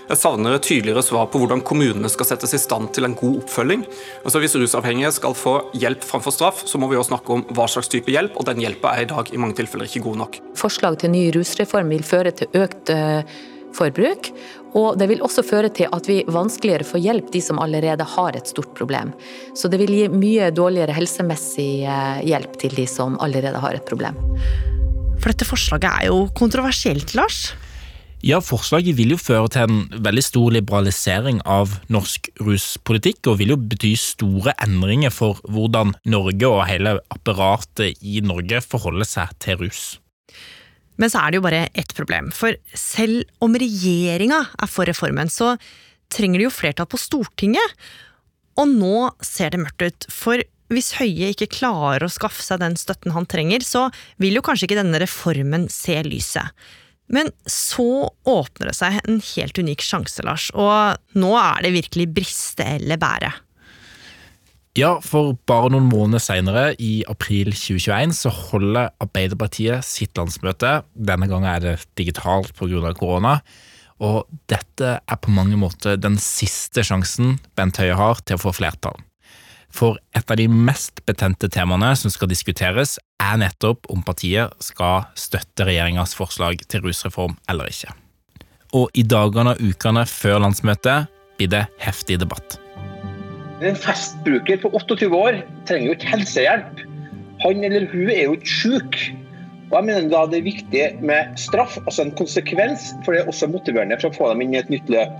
Jeg 0.07 0.21
savner 0.21 0.55
et 0.55 0.63
tydeligere 0.63 1.01
svar 1.03 1.25
på 1.27 1.41
hvordan 1.41 1.59
kommunene 1.67 2.07
skal 2.07 2.29
settes 2.29 2.53
i 2.55 2.59
stand 2.61 2.93
til 2.95 3.03
en 3.03 3.15
god 3.17 3.41
oppfølging. 3.41 3.81
Altså 4.23 4.39
Hvis 4.39 4.55
rusavhengige 4.55 5.11
skal 5.17 5.35
få 5.35 5.55
hjelp 5.75 6.05
framfor 6.07 6.31
straff, 6.31 6.61
så 6.63 6.79
må 6.79 6.87
vi 6.87 6.95
også 6.95 7.11
snakke 7.11 7.35
om 7.35 7.43
hva 7.51 7.65
slags 7.67 7.91
type 7.91 8.13
hjelp, 8.13 8.37
og 8.39 8.47
den 8.47 8.63
hjelpa 8.63 8.93
er 8.95 9.03
i 9.03 9.09
dag 9.11 9.33
i 9.33 9.41
mange 9.41 9.57
tilfeller 9.59 9.89
ikke 9.89 10.05
god 10.05 10.21
nok. 10.23 10.39
Forslag 10.55 10.95
til 11.01 11.11
ny 11.11 11.25
rusreform 11.35 11.91
vil 11.91 12.07
føre 12.07 12.31
til 12.39 12.55
økt 12.55 12.93
uh, 12.95 13.19
forbruk, 13.75 14.31
og 14.79 14.95
det 15.01 15.09
vil 15.11 15.25
også 15.27 15.43
føre 15.43 15.73
til 15.75 15.91
at 15.91 16.07
vi 16.07 16.21
vanskeligere 16.23 16.87
får 16.87 17.03
hjelp 17.03 17.35
de 17.35 17.43
som 17.43 17.59
allerede 17.59 18.07
har 18.15 18.39
et 18.39 18.47
stort 18.47 18.71
problem. 18.79 19.11
Så 19.59 19.67
det 19.67 19.81
vil 19.83 19.91
gi 19.91 20.07
mye 20.13 20.53
dårligere 20.55 20.95
helsemessig 20.95 21.83
uh, 21.83 22.23
hjelp 22.23 22.55
til 22.63 22.79
de 22.79 22.87
som 22.87 23.19
allerede 23.19 23.59
har 23.59 23.75
et 23.75 23.87
problem. 23.91 24.15
For 25.19 25.33
dette 25.33 25.51
forslaget 25.51 25.91
er 25.91 26.13
jo 26.13 26.29
kontroversielt, 26.37 27.17
Lars? 27.19 27.49
Ja, 28.25 28.39
Forslaget 28.41 28.95
vil 28.97 29.11
jo 29.13 29.19
føre 29.21 29.45
til 29.53 29.67
en 29.67 30.01
veldig 30.01 30.23
stor 30.25 30.53
liberalisering 30.55 31.37
av 31.45 31.75
norsk 31.93 32.31
ruspolitikk, 32.41 33.27
og 33.29 33.37
vil 33.43 33.53
jo 33.53 33.59
bety 33.61 33.91
store 34.01 34.55
endringer 34.65 35.13
for 35.13 35.37
hvordan 35.45 35.93
Norge 36.09 36.49
og 36.49 36.63
hele 36.65 36.95
apparatet 37.13 38.01
i 38.01 38.23
Norge 38.25 38.63
forholder 38.65 39.05
seg 39.05 39.35
til 39.43 39.61
rus. 39.61 39.83
Men 40.97 41.13
så 41.13 41.21
er 41.21 41.29
det 41.29 41.37
jo 41.37 41.45
bare 41.45 41.67
ett 41.77 41.93
problem, 41.93 42.31
for 42.33 42.57
selv 42.73 43.21
om 43.37 43.53
regjeringa 43.53 44.41
er 44.57 44.71
for 44.71 44.89
reformen, 44.89 45.29
så 45.29 45.53
trenger 46.09 46.41
de 46.41 46.47
jo 46.47 46.55
flertall 46.55 46.89
på 46.89 46.97
Stortinget. 46.97 47.77
Og 48.57 48.73
nå 48.73 49.11
ser 49.21 49.53
det 49.53 49.61
mørkt 49.61 49.85
ut, 49.85 50.09
for 50.09 50.41
hvis 50.73 50.95
Høie 50.97 51.29
ikke 51.35 51.51
klarer 51.53 52.07
å 52.07 52.11
skaffe 52.11 52.41
seg 52.41 52.65
den 52.65 52.73
støtten 52.81 53.13
han 53.13 53.29
trenger, 53.29 53.61
så 53.61 53.85
vil 54.17 54.39
jo 54.39 54.43
kanskje 54.43 54.71
ikke 54.71 54.81
denne 54.81 55.05
reformen 55.05 55.69
se 55.71 56.01
lyset. 56.09 56.49
Men 57.13 57.31
så 57.47 58.09
åpner 58.27 58.69
det 58.69 58.77
seg 58.77 58.99
en 59.03 59.19
helt 59.23 59.59
unik 59.59 59.83
sjanse, 59.85 60.23
Lars, 60.27 60.49
og 60.53 61.19
nå 61.19 61.33
er 61.39 61.63
det 61.63 61.75
virkelig 61.77 62.07
briste 62.17 62.65
eller 62.77 62.99
bære. 62.99 63.31
Ja, 64.77 64.91
for 65.01 65.33
bare 65.49 65.71
noen 65.73 65.87
måneder 65.89 66.21
seinere, 66.21 66.65
i 66.77 67.01
april 67.09 67.49
2021, 67.49 68.13
så 68.13 68.29
holder 68.29 68.91
Arbeiderpartiet 69.01 69.87
sitt 69.87 70.13
landsmøte. 70.19 70.83
Denne 70.93 71.25
gangen 71.31 71.49
er 71.49 71.63
det 71.63 71.87
digitalt 71.97 72.53
pga. 72.53 72.93
korona. 72.93 73.39
Og 73.97 74.27
dette 74.45 74.99
er 75.01 75.17
på 75.17 75.33
mange 75.33 75.57
måter 75.57 75.97
den 75.97 76.19
siste 76.21 76.83
sjansen 76.85 77.39
Bent 77.57 77.79
Høie 77.81 77.97
har 77.97 78.21
til 78.21 78.37
å 78.37 78.43
få 78.43 78.53
flertall. 78.53 79.01
For 79.73 79.97
et 80.13 80.29
av 80.29 80.37
de 80.37 80.45
mest 80.47 81.01
betente 81.09 81.49
temaene 81.49 81.95
som 81.97 82.13
skal 82.13 82.29
diskuteres, 82.29 82.99
er 83.27 83.39
nettopp 83.41 83.89
om 83.93 84.03
partiet 84.05 84.53
skal 84.63 85.07
støtte 85.19 85.67
regjeringas 85.67 86.15
forslag 86.17 86.61
til 86.71 86.85
rusreform 86.85 87.37
eller 87.51 87.69
ikke. 87.71 87.93
Og 88.77 88.91
i 88.97 89.03
dagene 89.03 89.55
og 89.55 89.61
ukene 89.63 90.03
før 90.09 90.41
landsmøtet 90.43 91.07
blir 91.37 91.51
det 91.51 91.65
heftig 91.83 92.19
debatt. 92.23 92.57
En 93.65 93.77
festbruker 93.77 94.59
på 94.61 94.71
28 94.75 95.07
år 95.17 95.39
trenger 95.69 95.89
jo 95.89 95.95
ikke 95.97 96.11
helsehjelp. 96.11 96.83
Han 97.43 97.63
eller 97.65 97.87
hun 97.91 98.11
er 98.13 98.27
jo 98.27 98.35
ikke 98.37 98.53
syk. 98.53 98.99
Og 99.67 99.79
jeg 99.79 99.87
mener 99.89 100.11
da 100.11 100.25
det 100.29 100.39
er 100.39 100.45
viktig 100.45 100.83
med 101.05 101.39
straff, 101.39 101.79
altså 101.83 102.05
en 102.05 102.13
konsekvens, 102.15 102.91
for 103.03 103.13
det 103.13 103.23
er 103.23 103.31
også 103.31 103.49
motiverende 103.51 103.97
for 103.99 104.11
å 104.11 104.15
få 104.15 104.29
dem 104.31 104.45
inn 104.45 104.55
i 104.55 104.61
et 104.61 104.69
nytt 104.71 104.87
løp. 104.93 105.15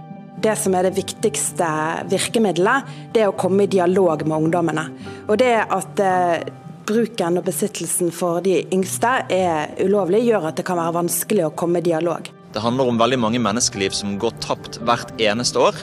Det 0.46 0.54
som 0.60 0.76
er 0.78 0.86
det 0.86 0.94
viktigste 1.00 1.68
virkemidlet, 2.12 2.88
det 3.16 3.26
er 3.26 3.32
å 3.32 3.36
komme 3.36 3.66
i 3.66 3.72
dialog 3.74 4.22
med 4.28 4.46
ungdommene. 4.46 4.86
Og 5.26 5.40
det 5.42 5.56
at 5.66 6.04
eh, 6.04 6.46
bruken 6.88 7.40
og 7.40 7.46
besittelsen 7.48 8.10
for 8.16 8.42
de 8.46 8.62
yngste 8.74 9.12
er 9.34 9.76
ulovlig, 9.84 10.24
gjør 10.28 10.50
at 10.50 10.60
det 10.60 10.66
kan 10.68 10.80
være 10.80 10.96
vanskelig 11.02 11.46
å 11.48 11.54
komme 11.60 11.82
i 11.82 11.86
dialog. 11.86 12.32
Det 12.56 12.64
handler 12.64 12.90
om 12.90 12.98
veldig 12.98 13.20
mange 13.22 13.42
menneskeliv 13.44 13.94
som 13.94 14.16
går 14.18 14.38
tapt 14.42 14.80
hvert 14.88 15.12
eneste 15.22 15.60
år. 15.62 15.78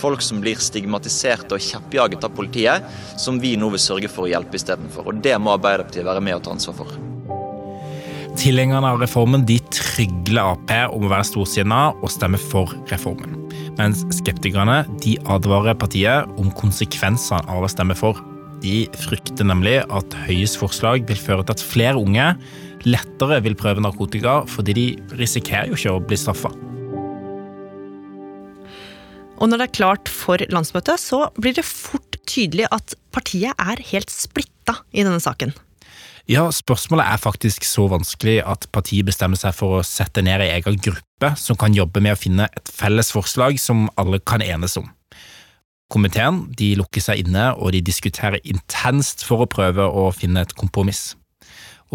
Folk 0.00 0.24
som 0.24 0.40
blir 0.42 0.58
stigmatisert 0.58 1.52
og 1.54 1.62
kjeppjaget 1.62 2.24
av 2.26 2.34
politiet, 2.34 2.88
som 3.20 3.38
vi 3.42 3.54
nå 3.60 3.68
vil 3.74 3.82
sørge 3.82 4.10
for 4.10 4.26
å 4.26 4.32
hjelpe 4.32 4.58
istedenfor. 4.58 5.12
Og 5.12 5.20
det 5.22 5.36
må 5.38 5.54
Arbeiderpartiet 5.54 6.08
være 6.08 6.24
med 6.24 6.38
og 6.38 6.46
ta 6.46 6.56
ansvar 6.56 6.80
for. 6.80 6.96
Tilhengerne 8.36 8.90
av 8.92 9.00
reformen 9.00 9.46
de 9.48 9.60
trygler 9.72 10.56
Ap 10.56 10.72
om 10.92 11.06
å 11.06 11.12
være 11.12 11.30
storsinna 11.30 11.82
og 11.94 12.10
stemme 12.12 12.40
for 12.40 12.74
reformen 12.90 13.36
mens 13.76 14.04
skeptikerne 14.14 14.84
de 15.04 15.16
advarer 15.32 15.76
partiet 15.78 16.38
om 16.40 16.48
konsekvensene 16.56 17.44
av 17.52 17.66
å 17.66 17.70
stemme 17.70 17.96
for. 17.98 18.18
De 18.66 18.86
frykter 18.98 19.46
nemlig 19.46 19.78
at 19.84 20.14
Høyes 20.26 20.56
forslag 20.58 21.04
vil 21.06 21.18
føre 21.20 21.44
til 21.46 21.54
at 21.54 21.62
flere 21.62 22.00
unge 22.00 22.32
lettere 22.86 23.38
vil 23.44 23.54
prøve 23.58 23.82
narkotika, 23.82 24.40
fordi 24.50 24.74
de 24.74 24.86
risikerer 25.20 25.70
jo 25.70 25.78
ikke 25.78 25.94
å 25.94 26.02
bli 26.02 26.18
straffa. 26.18 26.50
Og 29.36 29.50
når 29.50 29.60
det 29.60 29.66
er 29.66 29.76
klart 29.76 30.10
for 30.10 30.42
landsmøtet, 30.50 30.98
så 31.02 31.26
blir 31.36 31.54
det 31.58 31.66
fort 31.68 32.16
tydelig 32.26 32.66
at 32.72 32.96
partiet 33.14 33.54
er 33.60 33.82
helt 33.92 34.10
splitta 34.10 34.80
i 34.96 35.04
denne 35.04 35.20
saken. 35.22 35.52
Ja, 36.26 36.48
spørsmålet 36.50 37.06
er 37.06 37.22
faktisk 37.22 37.62
så 37.68 37.84
vanskelig 37.92 38.40
at 38.42 38.66
partiet 38.74 39.06
bestemmer 39.06 39.38
seg 39.38 39.54
for 39.54 39.78
å 39.78 39.86
sette 39.86 40.24
ned 40.26 40.42
ei 40.42 40.56
egen 40.56 40.80
gruppe 40.82 41.34
som 41.38 41.58
kan 41.60 41.76
jobbe 41.76 42.02
med 42.02 42.16
å 42.16 42.18
finne 42.18 42.48
et 42.50 42.72
felles 42.72 43.12
forslag 43.14 43.60
som 43.62 43.86
alle 44.00 44.18
kan 44.18 44.42
enes 44.42 44.74
om. 44.80 44.88
Komiteen 45.92 46.44
de 46.58 46.72
lukker 46.80 47.02
seg 47.02 47.22
inne 47.22 47.52
og 47.54 47.70
de 47.74 47.82
diskuterer 47.84 48.42
intenst 48.42 49.22
for 49.26 49.44
å 49.44 49.50
prøve 49.50 49.86
å 49.86 50.08
finne 50.14 50.42
et 50.42 50.56
kompromiss. 50.58 51.14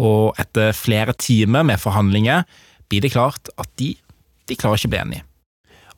Og 0.00 0.32
etter 0.40 0.72
flere 0.76 1.12
timer 1.12 1.66
med 1.68 1.80
forhandlinger 1.80 2.46
blir 2.88 3.04
det 3.04 3.12
klart 3.12 3.52
at 3.60 3.68
de, 3.80 3.92
de 4.48 4.56
klarer 4.56 4.80
ikke 4.80 4.88
å 4.88 4.94
bli 4.94 5.02
enige. 5.02 5.26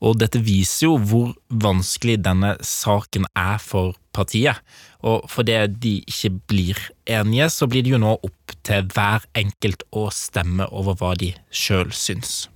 Og 0.04 0.18
dette 0.20 0.40
viser 0.42 0.88
jo 0.88 0.96
hvor 0.98 1.30
vanskelig 1.48 2.18
denne 2.26 2.56
saken 2.66 3.28
er 3.38 3.62
for 3.62 3.94
partiet. 4.12 4.58
Og 5.06 5.24
fordi 5.30 5.56
de 5.70 5.94
ikke 6.02 6.32
blir 6.50 6.80
enige, 7.06 7.48
så 7.50 7.68
blir 7.70 7.86
det 7.86 7.94
jo 7.94 8.02
nå 8.02 8.16
opp 8.18 8.56
til 8.66 8.84
hver 8.92 9.24
enkelt 9.38 9.86
å 9.94 10.08
stemme 10.12 10.66
over 10.72 10.98
hva 11.00 11.14
de 11.20 11.32
sjøl 11.54 11.94
syns. 11.94 12.48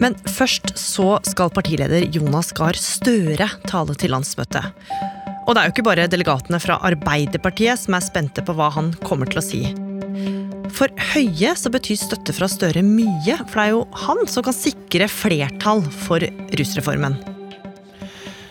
Men 0.00 0.16
først 0.24 0.72
så 0.80 1.18
skal 1.28 1.52
partileder 1.52 2.06
Jonas 2.14 2.54
Gahr 2.56 2.76
Støre 2.80 3.50
tale 3.68 3.96
til 4.00 4.14
landsmøtet. 4.14 4.72
Og 5.44 5.54
det 5.56 5.60
er 5.60 5.68
jo 5.68 5.74
ikke 5.74 5.86
bare 5.86 6.08
delegatene 6.08 6.60
fra 6.62 6.78
Arbeiderpartiet 6.88 7.82
som 7.82 7.96
er 7.96 8.04
spente 8.04 8.44
på 8.44 8.54
hva 8.56 8.70
han 8.72 8.92
kommer 9.04 9.28
til 9.28 9.42
å 9.42 9.44
si. 9.44 9.62
For 10.72 10.92
Høie 11.12 11.52
så 11.58 11.72
betyr 11.72 11.98
støtte 11.98 12.32
fra 12.36 12.48
Støre 12.48 12.84
mye, 12.86 13.36
for 13.50 13.58
det 13.58 13.66
er 13.66 13.74
jo 13.74 13.82
han 14.06 14.24
som 14.30 14.46
kan 14.46 14.56
sikre 14.56 15.10
flertall 15.10 15.82
for 16.06 16.24
rusreformen. 16.56 17.18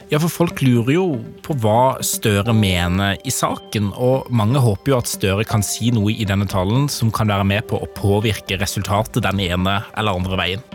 Ja, 0.10 0.18
for 0.18 0.29
folk 0.34 0.62
lurer 0.65 0.96
jo 0.96 1.06
på 1.46 1.53
hva 1.62 2.01
Støre 2.06 2.53
mener 2.58 3.18
i 3.25 3.34
saken, 3.34 3.91
og 3.94 4.29
mange 4.34 4.62
håper 4.62 4.94
jo 4.94 5.00
at 5.00 5.10
Støre 5.10 5.46
kan 5.50 5.65
si 5.65 5.94
noe 5.94 6.13
i 6.13 6.27
denne 6.29 6.50
talen 6.50 6.89
som 6.89 7.13
kan 7.13 7.29
være 7.29 7.46
med 7.46 7.70
på 7.70 7.77
å 7.77 7.89
påvirke 7.98 8.58
resultatet 8.62 9.24
den 9.25 9.41
ene 9.46 9.79
eller 9.94 10.18
andre 10.18 10.41
veien. 10.41 10.65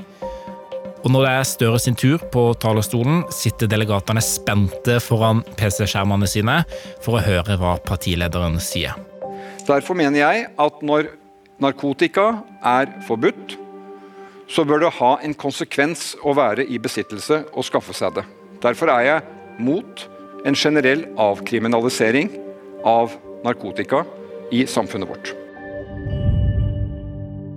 Og 1.05 1.13
når 1.13 1.27
det 1.27 1.33
er 1.37 1.45
Støre 1.45 1.81
sin 1.83 1.97
tur 2.01 2.23
på 2.33 2.47
talerstolen, 2.57 3.27
sitter 3.29 3.69
delegatene 3.69 4.23
spente 4.25 4.97
foran 5.05 5.43
PC-skjermene 5.59 6.29
sine 6.31 6.63
for 7.05 7.19
å 7.19 7.25
høre 7.27 7.59
hva 7.61 7.75
partilederen 7.85 8.57
sier. 8.57 8.97
Derfor 9.69 10.01
mener 10.01 10.23
jeg 10.23 10.47
at 10.49 10.81
når 10.81 11.11
narkotika 11.61 12.31
er 12.65 12.89
forbudt, 13.05 13.59
så 14.49 14.65
bør 14.65 14.87
det 14.87 14.95
ha 14.97 15.13
en 15.25 15.37
konsekvens 15.37 16.15
å 16.25 16.35
være 16.37 16.65
i 16.65 16.81
besittelse 16.81 17.43
og 17.53 17.69
skaffe 17.69 17.97
seg 17.97 18.17
det. 18.17 18.25
Derfor 18.65 18.93
er 18.97 19.07
jeg 19.11 19.63
mot 19.65 20.09
en 20.49 20.57
generell 20.57 21.05
avkriminalisering 21.21 22.33
av 22.89 23.13
narkotika 23.45 24.07
i 24.53 24.65
samfunnet 24.69 25.13
vårt. 25.13 25.44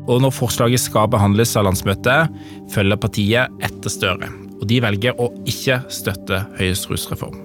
Og 0.08 0.22
når 0.24 0.36
forslaget 0.36 0.82
skal 0.82 1.10
behandles 1.12 1.56
av 1.60 1.68
landsmøtet, 1.68 2.32
følger 2.72 3.02
partiet 3.02 3.64
etter 3.64 3.92
Støre. 3.92 4.32
Og 4.58 4.66
de 4.70 4.80
velger 4.82 5.20
å 5.20 5.30
ikke 5.50 5.82
støtte 5.94 6.46
Høyes 6.58 6.88
rusreform. 6.90 7.44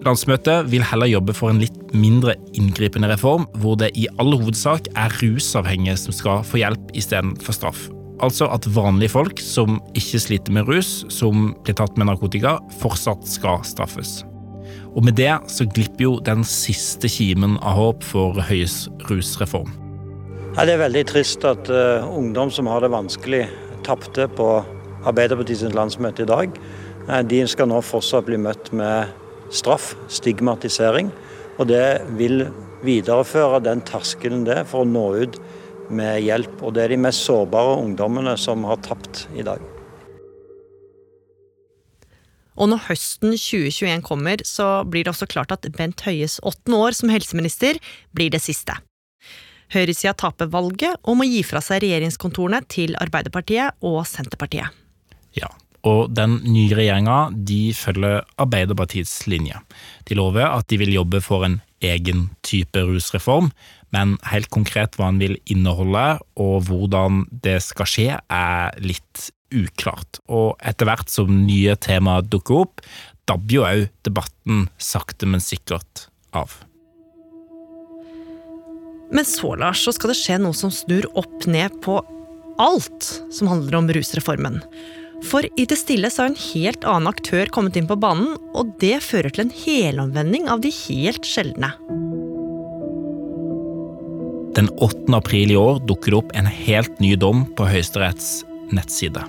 Landsmøtet 0.00 0.70
vil 0.72 0.84
heller 0.86 1.10
jobbe 1.10 1.34
for 1.36 1.52
en 1.52 1.60
litt 1.60 1.76
mindre 1.92 2.32
inngripende 2.56 3.10
reform, 3.10 3.44
hvor 3.60 3.76
det 3.80 3.90
i 4.00 4.06
all 4.22 4.32
hovedsak 4.32 4.88
er 4.96 5.12
rusavhengige 5.20 5.98
som 6.00 6.16
skal 6.16 6.46
få 6.46 6.62
hjelp 6.62 6.94
istedenfor 6.96 7.56
straff. 7.56 7.82
Altså 8.24 8.48
at 8.52 8.68
vanlige 8.72 9.12
folk 9.12 9.40
som 9.40 9.78
ikke 9.96 10.20
sliter 10.20 10.56
med 10.56 10.68
rus, 10.68 11.04
som 11.12 11.52
blir 11.64 11.76
tatt 11.76 12.00
med 12.00 12.08
narkotika, 12.08 12.58
fortsatt 12.80 13.28
skal 13.28 13.60
straffes. 13.68 14.20
Og 14.96 15.04
med 15.04 15.18
det 15.20 15.32
så 15.52 15.68
glipper 15.68 16.06
jo 16.06 16.16
den 16.24 16.44
siste 16.48 17.08
kimen 17.10 17.58
av 17.60 17.78
håp 17.78 18.04
for 18.06 18.40
Høyes 18.48 18.86
rusreform. 19.08 19.79
Ja, 20.50 20.64
det 20.66 20.72
er 20.74 20.80
veldig 20.82 21.04
trist 21.06 21.44
at 21.46 21.68
uh, 21.70 22.02
ungdom 22.10 22.50
som 22.50 22.66
har 22.66 22.82
det 22.82 22.90
vanskelig, 22.90 23.44
tapte 23.86 24.26
på 24.34 24.48
Arbeiderpartiets 25.06 25.62
landsmøte 25.76 26.24
i 26.24 26.28
dag. 26.28 26.56
Uh, 27.06 27.20
de 27.22 27.44
skal 27.46 27.70
nå 27.70 27.78
fortsatt 27.86 28.26
bli 28.26 28.38
møtt 28.42 28.72
med 28.74 29.12
straff, 29.54 29.92
stigmatisering. 30.10 31.12
Og 31.62 31.70
det 31.70 32.02
vil 32.18 32.48
videreføre 32.82 33.62
den 33.62 33.84
terskelen 33.86 34.42
det 34.48 34.64
for 34.72 34.82
å 34.82 34.90
nå 34.90 35.06
ut 35.22 35.38
med 35.86 36.18
hjelp. 36.26 36.58
Og 36.66 36.74
det 36.74 36.88
er 36.88 36.96
de 36.96 37.00
mest 37.06 37.22
sårbare 37.30 37.78
ungdommene 37.84 38.34
som 38.34 38.66
har 38.66 38.82
tapt 38.82 39.28
i 39.38 39.46
dag. 39.46 39.62
Og 42.58 42.74
når 42.74 42.88
høsten 42.90 43.38
2021 43.38 44.02
kommer, 44.02 44.42
så 44.42 44.82
blir 44.82 45.06
det 45.06 45.14
også 45.14 45.30
klart 45.30 45.54
at 45.54 45.70
Bent 45.78 46.02
Høies 46.04 46.40
åttende 46.42 46.82
år 46.90 46.98
som 46.98 47.14
helseminister 47.14 47.78
blir 48.10 48.34
det 48.34 48.42
siste. 48.42 48.80
Høyresida 49.70 50.14
taper 50.18 50.50
valget 50.50 50.98
og 51.06 51.20
må 51.20 51.28
gi 51.28 51.42
fra 51.46 51.62
seg 51.62 51.84
regjeringskontorene 51.84 52.64
til 52.70 52.96
Arbeiderpartiet 52.98 53.78
og 53.86 54.02
Senterpartiet. 54.08 54.74
Ja, 55.36 55.50
og 55.86 56.10
den 56.12 56.40
nye 56.44 56.74
regjeringa 56.76 57.18
de 57.32 57.70
følger 57.76 58.24
Arbeiderpartiets 58.40 59.14
linje. 59.30 59.60
De 60.08 60.16
lover 60.18 60.48
at 60.50 60.68
de 60.68 60.80
vil 60.80 60.92
jobbe 60.98 61.22
for 61.24 61.46
en 61.46 61.60
egen 61.80 62.28
type 62.44 62.82
rusreform, 62.84 63.50
men 63.94 64.16
helt 64.30 64.50
konkret 64.52 64.98
hva 64.98 65.08
den 65.10 65.20
vil 65.22 65.38
inneholde 65.50 66.20
og 66.40 66.66
hvordan 66.68 67.24
det 67.44 67.58
skal 67.64 67.88
skje, 67.88 68.08
er 68.20 68.82
litt 68.84 69.30
uklart. 69.50 70.20
Og 70.30 70.58
etter 70.62 70.88
hvert 70.90 71.10
som 71.10 71.30
nye 71.46 71.76
temaer 71.80 72.26
dukker 72.26 72.66
opp, 72.66 72.84
dabber 73.30 73.54
jo 73.54 73.66
òg 73.66 73.86
debatten 74.06 74.66
sakte, 74.78 75.26
men 75.30 75.42
sikkert 75.42 76.08
av. 76.36 76.60
Men 79.10 79.26
så, 79.26 79.54
Lars, 79.58 79.82
så 79.84 79.94
skal 79.94 80.12
det 80.12 80.18
skje 80.20 80.38
noe 80.40 80.56
som 80.56 80.72
snur 80.74 81.08
opp 81.18 81.46
ned 81.50 81.74
på 81.84 81.98
alt 82.60 83.12
som 83.32 83.50
handler 83.50 83.80
om 83.80 83.90
rusreformen. 83.90 84.60
For 85.26 85.44
i 85.44 85.66
det 85.68 85.76
stille 85.76 86.08
så 86.12 86.24
har 86.24 86.30
en 86.30 86.42
helt 86.54 86.86
annen 86.88 87.10
aktør 87.10 87.50
kommet 87.52 87.76
inn 87.76 87.88
på 87.90 87.98
banen, 88.00 88.36
og 88.56 88.72
det 88.80 89.02
fører 89.04 89.32
til 89.32 89.46
en 89.46 89.54
helomvending 89.54 90.48
av 90.48 90.62
de 90.64 90.72
helt 90.86 91.28
sjeldne. 91.28 91.74
Den 94.56 94.70
8. 94.82 95.06
april 95.14 95.52
i 95.52 95.58
år 95.60 95.82
dukker 95.88 96.12
det 96.12 96.20
opp 96.22 96.32
en 96.36 96.48
helt 96.50 96.98
ny 97.02 97.14
dom 97.20 97.44
på 97.56 97.68
Høyesteretts 97.70 98.40
nettside. 98.74 99.22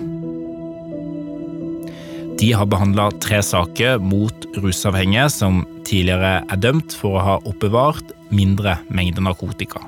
De 2.42 2.48
har 2.50 2.66
behandla 2.66 3.04
tre 3.22 3.38
saker 3.38 4.00
mot 4.02 4.46
rusavhengige 4.58 5.28
som 5.30 5.60
tidligere 5.86 6.40
er 6.42 6.58
dømt 6.58 6.96
for 6.98 7.14
å 7.14 7.22
ha 7.22 7.36
oppbevart 7.46 8.10
mindre 8.34 8.80
mengder 8.90 9.22
narkotika. 9.22 9.84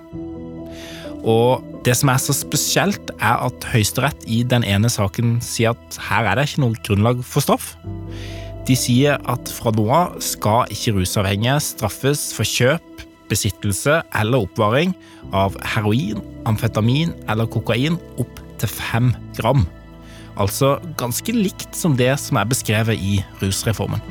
Og 1.26 1.64
det 1.82 1.96
som 1.98 2.12
er 2.12 2.22
så 2.22 2.36
spesielt, 2.36 3.10
er 3.18 3.42
at 3.48 3.66
Høyesterett 3.72 4.22
i 4.30 4.44
den 4.46 4.62
ene 4.62 4.86
saken 4.92 5.40
sier 5.42 5.74
at 5.74 5.98
her 6.06 6.30
er 6.30 6.38
det 6.38 6.46
ikke 6.52 6.62
noe 6.62 6.78
grunnlag 6.86 7.26
for 7.26 7.42
straff. 7.42 7.72
De 8.68 8.78
sier 8.78 9.18
at 9.26 9.50
fra 9.50 9.74
nå 9.74 9.90
av 9.90 10.14
skal 10.22 10.70
ikke 10.70 10.94
rusavhengige 11.00 11.58
straffes 11.74 12.28
for 12.36 12.46
kjøp, 12.46 13.06
besittelse 13.34 13.98
eller 14.14 14.46
oppvaring 14.46 14.94
av 15.34 15.58
heroin, 15.74 16.22
amfetamin 16.46 17.16
eller 17.26 17.50
kokain 17.50 17.98
opp 18.22 18.44
til 18.62 18.78
fem 18.78 19.16
gram. 19.40 19.66
Altså 20.40 20.76
ganske 20.98 21.34
likt 21.36 21.76
som 21.78 21.94
det 21.98 22.10
som 22.18 22.40
er 22.40 22.48
beskrevet 22.50 22.98
i 22.98 23.20
rusreformen. 23.42 24.02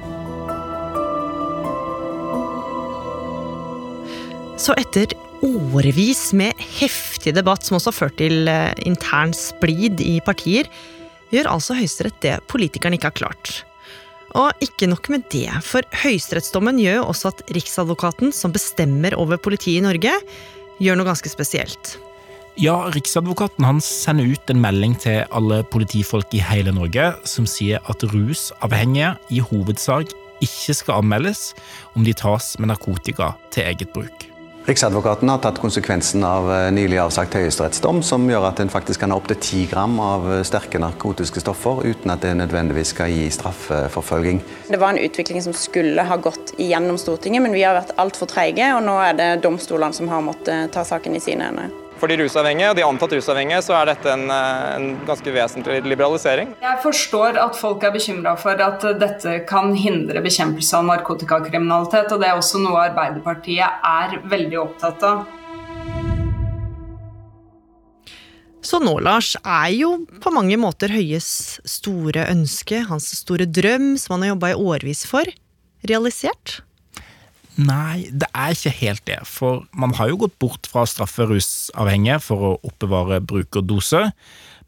Så 4.64 4.76
etter 4.80 5.12
årevis 5.44 6.30
med 6.40 6.56
heftig 6.80 7.34
debatt, 7.36 7.66
som 7.66 7.76
også 7.76 7.92
har 7.92 7.98
ført 7.98 8.18
til 8.22 8.48
eh, 8.48 8.72
intern 8.88 9.34
splid 9.36 10.00
i 10.00 10.22
partier, 10.24 10.70
gjør 11.34 11.50
altså 11.52 11.76
Høyesterett 11.76 12.22
det 12.24 12.38
politikerne 12.48 12.96
ikke 12.96 13.12
har 13.12 13.18
klart. 13.18 13.54
Og 14.40 14.64
ikke 14.66 14.88
nok 14.90 15.10
med 15.14 15.28
det, 15.34 15.50
for 15.66 15.86
høyesterettsdommen 16.06 16.80
gjør 16.82 17.02
jo 17.02 17.10
også 17.12 17.34
at 17.34 17.44
Riksadvokaten, 17.54 18.32
som 18.34 18.54
bestemmer 18.56 19.18
over 19.20 19.42
politiet 19.42 19.82
i 19.82 19.86
Norge, 19.86 20.16
gjør 20.82 20.98
noe 20.98 21.12
ganske 21.12 21.30
spesielt. 21.30 21.98
Ja, 22.56 22.76
Riksadvokaten 22.94 23.66
han 23.66 23.80
sender 23.82 24.28
ut 24.30 24.52
en 24.54 24.62
melding 24.62 24.94
til 25.02 25.24
alle 25.34 25.64
politifolk 25.74 26.36
i 26.38 26.42
hele 26.46 26.74
Norge 26.76 27.08
som 27.26 27.48
sier 27.50 27.82
at 27.90 28.06
rusavhengige 28.14 29.16
i 29.34 29.42
hovedsak 29.42 30.14
ikke 30.44 30.76
skal 30.78 31.02
anmeldes 31.02 31.56
om 31.98 32.06
de 32.06 32.14
tas 32.14 32.54
med 32.60 32.70
narkotika 32.70 33.34
til 33.50 33.66
eget 33.72 33.90
bruk. 33.96 34.30
Riksadvokaten 34.64 35.28
har 35.28 35.42
tatt 35.44 35.58
konsekvensen 35.60 36.24
av 36.24 36.46
eh, 36.54 36.70
nylig 36.72 37.02
avsagt 37.02 37.34
høyesterettsdom, 37.36 38.00
som 38.06 38.30
gjør 38.30 38.46
at 38.48 38.62
en 38.64 38.72
faktisk 38.72 39.02
kan 39.04 39.12
ha 39.12 39.18
opptil 39.20 39.42
ti 39.44 39.66
gram 39.68 39.98
av 40.00 40.30
eh, 40.32 40.46
sterke 40.48 40.80
narkotiske 40.80 41.44
stoffer 41.44 41.84
uten 41.84 42.14
at 42.14 42.24
det 42.24 42.32
nødvendigvis 42.40 42.94
skal 42.96 43.12
gi 43.12 43.28
straffeforfølging. 43.34 44.40
Det 44.70 44.80
var 44.80 44.94
en 44.94 45.04
utvikling 45.04 45.44
som 45.44 45.58
skulle 45.58 46.08
ha 46.08 46.22
gått 46.22 46.56
igjennom 46.56 47.02
Stortinget, 47.02 47.44
men 47.44 47.58
vi 47.58 47.66
har 47.68 47.76
vært 47.82 47.98
altfor 48.00 48.32
treige, 48.32 48.72
og 48.78 48.86
nå 48.88 49.00
er 49.04 49.20
det 49.20 49.32
domstolene 49.44 50.00
som 50.00 50.08
har 50.14 50.24
måttet 50.24 50.72
ta 50.72 50.88
saken 50.88 51.20
i 51.20 51.24
sine 51.28 51.52
hender. 51.52 51.83
For 52.04 52.12
de 52.12 52.18
rusavhengige 52.20 52.68
og 52.68 52.76
de 52.76 52.84
antatt 52.84 53.14
rusavhengige 53.16 53.62
så 53.64 53.78
er 53.78 53.86
dette 53.88 54.10
en, 54.12 54.26
eh, 54.28 54.64
en 54.76 54.88
ganske 55.08 55.32
vesentlig 55.32 55.78
liberalisering. 55.88 56.50
Jeg 56.60 56.80
forstår 56.84 57.38
at 57.40 57.56
folk 57.56 57.86
er 57.88 57.94
bekymra 57.96 58.34
for 58.36 58.60
at 58.60 58.84
dette 59.00 59.38
kan 59.48 59.72
hindre 59.72 60.20
bekjempelse 60.20 60.76
av 60.82 60.84
narkotikakriminalitet, 60.90 62.12
og 62.12 62.20
det 62.20 62.28
er 62.28 62.36
også 62.42 62.60
noe 62.60 62.82
Arbeiderpartiet 62.90 63.88
er 63.88 64.18
veldig 64.28 64.60
opptatt 64.66 65.06
av. 65.08 65.24
Så 68.60 68.84
nå, 68.84 68.98
Lars, 69.00 69.38
er 69.40 69.72
jo 69.72 69.94
på 70.20 70.36
mange 70.36 70.60
måter 70.60 70.92
Høies 70.92 71.62
store 71.64 72.28
ønske, 72.36 72.84
hans 72.92 73.08
store 73.16 73.48
drøm, 73.48 73.94
som 73.96 74.18
han 74.18 74.28
har 74.28 74.36
jobba 74.36 74.52
i 74.52 74.60
årevis 74.60 75.08
for, 75.08 75.24
realisert? 75.88 76.60
Nei, 77.62 78.08
det 78.10 78.30
er 78.34 78.56
ikke 78.56 78.74
helt 78.80 79.04
det. 79.06 79.20
For 79.30 79.66
man 79.78 79.94
har 80.00 80.10
jo 80.10 80.24
gått 80.24 80.40
bort 80.42 80.70
fra 80.70 80.86
å 80.86 80.90
straffe 80.90 81.28
rusavhengige 81.30 82.18
for 82.26 82.48
å 82.48 82.54
oppbevare 82.66 83.22
brukerdose, 83.22 84.08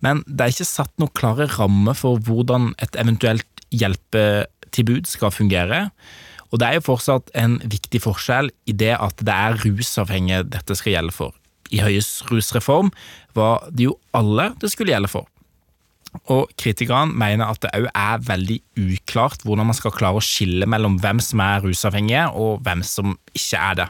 men 0.06 0.21
det 0.28 0.45
er 0.45 0.54
ikke 0.54 0.67
satt 0.69 0.93
noen 1.02 1.13
klare 1.17 1.48
rammer 1.56 1.98
for 1.98 2.21
hvordan 2.21 2.74
et 2.84 2.98
eventuelt 3.02 3.65
hjelpetilbud 3.74 5.10
skal 5.10 5.34
fungere. 5.34 5.88
Og 6.52 6.62
det 6.62 6.67
er 6.67 6.78
jo 6.78 6.86
fortsatt 6.91 7.32
en 7.38 7.58
viktig 7.63 8.04
forskjell 8.04 8.52
i 8.69 8.76
det 8.78 8.93
at 9.00 9.24
det 9.26 9.34
er 9.34 9.58
rusavhengige 9.63 10.45
dette 10.54 10.78
skal 10.78 10.98
gjelde 10.98 11.15
for. 11.15 11.34
I 11.74 11.82
Høyes 11.82 12.19
rusreform 12.30 12.91
var 13.34 13.65
det 13.74 13.89
jo 13.89 13.95
alle 14.13 14.52
det 14.62 14.69
skulle 14.71 14.93
gjelde 14.93 15.10
for. 15.10 15.26
Og 16.32 16.51
kritikerne 16.60 17.15
mener 17.15 17.51
at 17.51 17.62
det 17.63 17.73
òg 17.78 17.88
er 17.91 18.21
veldig 18.25 18.60
uklart 18.82 19.45
hvordan 19.45 19.69
man 19.69 19.78
skal 19.78 19.93
klare 19.95 20.21
å 20.21 20.25
skille 20.25 20.67
mellom 20.69 20.99
hvem 21.04 21.21
som 21.23 21.41
er 21.43 21.65
rusavhengige 21.65 22.28
og 22.34 22.62
hvem 22.65 22.84
som 22.86 23.17
ikke 23.36 23.62
er 23.62 23.82
det. 23.82 23.89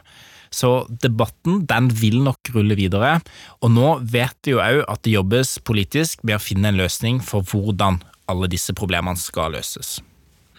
Så 0.55 0.71
debatten 1.03 1.63
den 1.67 1.89
vil 1.91 2.21
nok 2.23 2.51
rulle 2.55 2.77
videre, 2.79 3.17
og 3.59 3.71
nå 3.75 3.95
vet 4.07 4.37
vi 4.45 4.53
jo 4.53 4.61
òg 4.63 4.83
at 4.87 5.01
det 5.03 5.15
jobbes 5.17 5.57
politisk 5.67 6.23
med 6.23 6.37
å 6.37 6.43
finne 6.43 6.71
en 6.71 6.79
løsning 6.79 7.19
for 7.23 7.43
hvordan 7.43 7.99
alle 8.31 8.49
disse 8.51 8.73
problemene 8.77 9.19
skal 9.19 9.53
løses. 9.57 9.97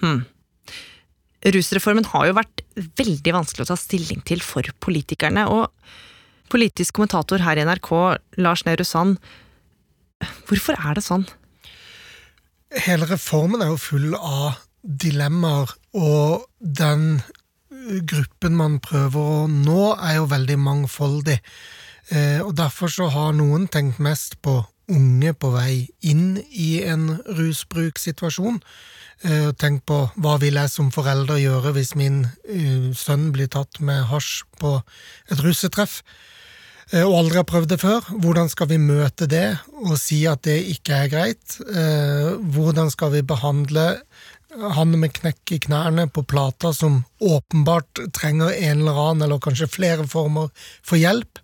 Hmm. 0.02 0.26
Rusreformen 1.46 2.08
har 2.10 2.26
jo 2.28 2.36
vært 2.36 2.62
veldig 2.98 3.32
vanskelig 3.38 3.66
å 3.66 3.70
ta 3.70 3.78
stilling 3.78 4.22
til 4.26 4.42
for 4.44 4.66
politikerne, 4.82 5.46
og 5.48 5.70
politisk 6.52 6.98
kommentator 6.98 7.42
her 7.46 7.58
i 7.58 7.64
NRK, 7.66 7.90
Lars 8.42 8.66
Nehru 8.66 8.84
Sand, 8.86 9.16
hvorfor 10.48 10.76
er 10.78 10.98
det 10.98 11.04
sånn? 11.06 11.26
Hele 12.84 13.08
reformen 13.08 13.62
er 13.62 13.72
jo 13.72 13.80
full 13.80 14.14
av 14.16 14.60
dilemmaer, 14.82 15.72
og 15.96 16.46
den 16.60 17.22
gruppen 18.06 18.56
man 18.58 18.78
prøver 18.82 19.32
å 19.40 19.46
nå, 19.50 19.82
er 19.96 20.20
jo 20.20 20.30
veldig 20.30 20.58
mangfoldig. 20.62 21.38
Eh, 22.14 22.40
og 22.42 22.54
derfor 22.58 22.90
så 22.92 23.08
har 23.10 23.34
noen 23.34 23.66
tenkt 23.72 23.98
mest 24.02 24.38
på 24.42 24.60
unge 24.92 25.32
på 25.34 25.50
vei 25.54 25.88
inn 26.06 26.36
i 26.50 26.82
en 26.86 27.08
rusbruksituasjon. 27.38 28.60
Eh, 29.26 29.50
tenk 29.58 29.82
på 29.88 30.02
hva 30.14 30.36
vil 30.42 30.58
jeg 30.60 30.70
som 30.70 30.92
forelder 30.94 31.40
gjøre 31.40 31.72
hvis 31.74 31.94
min 31.96 32.26
uh, 32.28 32.92
sønn 32.92 33.30
blir 33.32 33.48
tatt 33.48 33.80
med 33.80 34.04
hasj 34.10 34.44
på 34.60 34.76
et 35.32 35.40
russetreff? 35.42 36.02
Eh, 36.92 37.02
og 37.02 37.18
aldri 37.20 37.40
har 37.40 37.48
prøvd 37.48 37.72
det 37.72 37.80
før. 37.82 38.06
Hvordan 38.22 38.50
skal 38.52 38.70
vi 38.70 38.80
møte 38.82 39.26
det 39.30 39.46
og 39.82 39.96
si 40.00 40.22
at 40.30 40.44
det 40.46 40.58
ikke 40.76 41.02
er 41.02 41.12
greit? 41.12 41.58
Eh, 41.66 42.34
hvordan 42.54 42.92
skal 42.94 43.14
vi 43.16 43.26
behandle 43.26 43.94
han 44.76 44.94
med 44.96 45.12
knekk 45.18 45.52
i 45.52 45.58
knærne 45.66 46.06
på 46.08 46.22
plata 46.24 46.70
som 46.72 47.02
åpenbart 47.20 48.06
trenger 48.16 48.54
en 48.54 48.84
eller 48.84 49.00
annen, 49.02 49.26
eller 49.26 49.42
kanskje 49.42 49.68
flere 49.68 50.06
former 50.08 50.52
for 50.86 51.00
hjelp? 51.00 51.42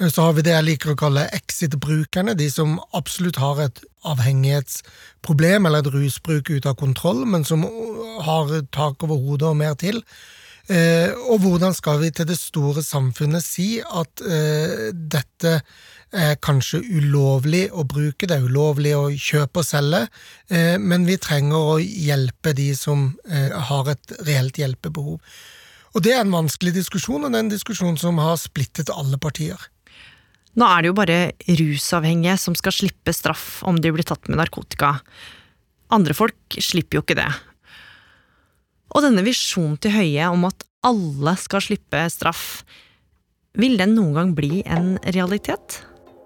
Så 0.00 0.24
har 0.24 0.32
vi 0.32 0.42
det 0.42 0.54
jeg 0.54 0.64
liker 0.64 0.92
å 0.94 0.98
kalle 0.98 1.26
exit-brukerne, 1.36 2.32
de 2.32 2.46
som 2.50 2.78
absolutt 2.96 3.36
har 3.36 3.60
et 3.66 3.82
avhengighetsproblem 4.08 5.68
eller 5.68 5.84
et 5.84 5.90
rusbruk 5.92 6.48
ute 6.48 6.70
av 6.70 6.78
kontroll, 6.80 7.26
men 7.28 7.44
som 7.44 7.66
har 8.24 8.54
tak 8.72 9.04
over 9.04 9.20
hodet 9.20 9.50
og 9.50 9.58
mer 9.60 9.76
til. 9.80 10.00
Eh, 10.68 11.14
og 11.30 11.40
hvordan 11.44 11.74
skal 11.74 12.02
vi 12.02 12.10
til 12.14 12.28
det 12.28 12.38
store 12.38 12.84
samfunnet 12.84 13.44
si 13.44 13.78
at 13.80 14.22
eh, 14.26 14.90
dette 14.92 15.54
er 16.10 16.36
kanskje 16.42 16.82
ulovlig 16.90 17.68
å 17.70 17.84
bruke, 17.86 18.26
det 18.26 18.36
er 18.36 18.46
ulovlig 18.46 18.92
å 18.98 19.08
kjøpe 19.14 19.62
og 19.62 19.66
selge, 19.66 20.04
eh, 20.50 20.76
men 20.78 21.06
vi 21.06 21.18
trenger 21.22 21.74
å 21.74 21.78
hjelpe 21.80 22.54
de 22.58 22.72
som 22.78 23.12
eh, 23.30 23.54
har 23.70 23.90
et 23.94 24.16
reelt 24.26 24.58
hjelpebehov. 24.58 25.20
Og 25.90 26.02
Det 26.02 26.14
er 26.14 26.22
en 26.22 26.34
vanskelig 26.34 26.74
diskusjon, 26.76 27.24
og 27.24 27.30
det 27.30 27.38
er 27.38 27.46
en 27.46 27.52
diskusjon 27.52 27.98
som 27.98 28.18
har 28.22 28.36
splittet 28.38 28.92
alle 28.94 29.18
partier. 29.18 29.58
Nå 30.58 30.66
er 30.66 30.82
det 30.82 30.90
jo 30.90 30.98
bare 30.98 31.18
rusavhengige 31.46 32.36
som 32.42 32.56
skal 32.58 32.74
slippe 32.74 33.14
straff 33.14 33.62
om 33.66 33.78
de 33.78 33.92
blir 33.94 34.06
tatt 34.06 34.26
med 34.30 34.38
narkotika. 34.42 34.96
Andre 35.94 36.14
folk 36.14 36.58
slipper 36.58 36.98
jo 36.98 37.04
ikke 37.04 37.18
det. 37.18 37.30
Og 38.90 39.04
denne 39.04 39.22
visjonen 39.26 39.78
til 39.80 39.94
Høie 39.94 40.30
om 40.32 40.48
at 40.48 40.64
alle 40.86 41.36
skal 41.38 41.62
slippe 41.62 42.00
straff, 42.10 42.62
vil 43.58 43.76
den 43.78 43.96
noen 43.96 44.16
gang 44.16 44.34
bli 44.38 44.60
en 44.66 44.94
realitet? 45.14 45.80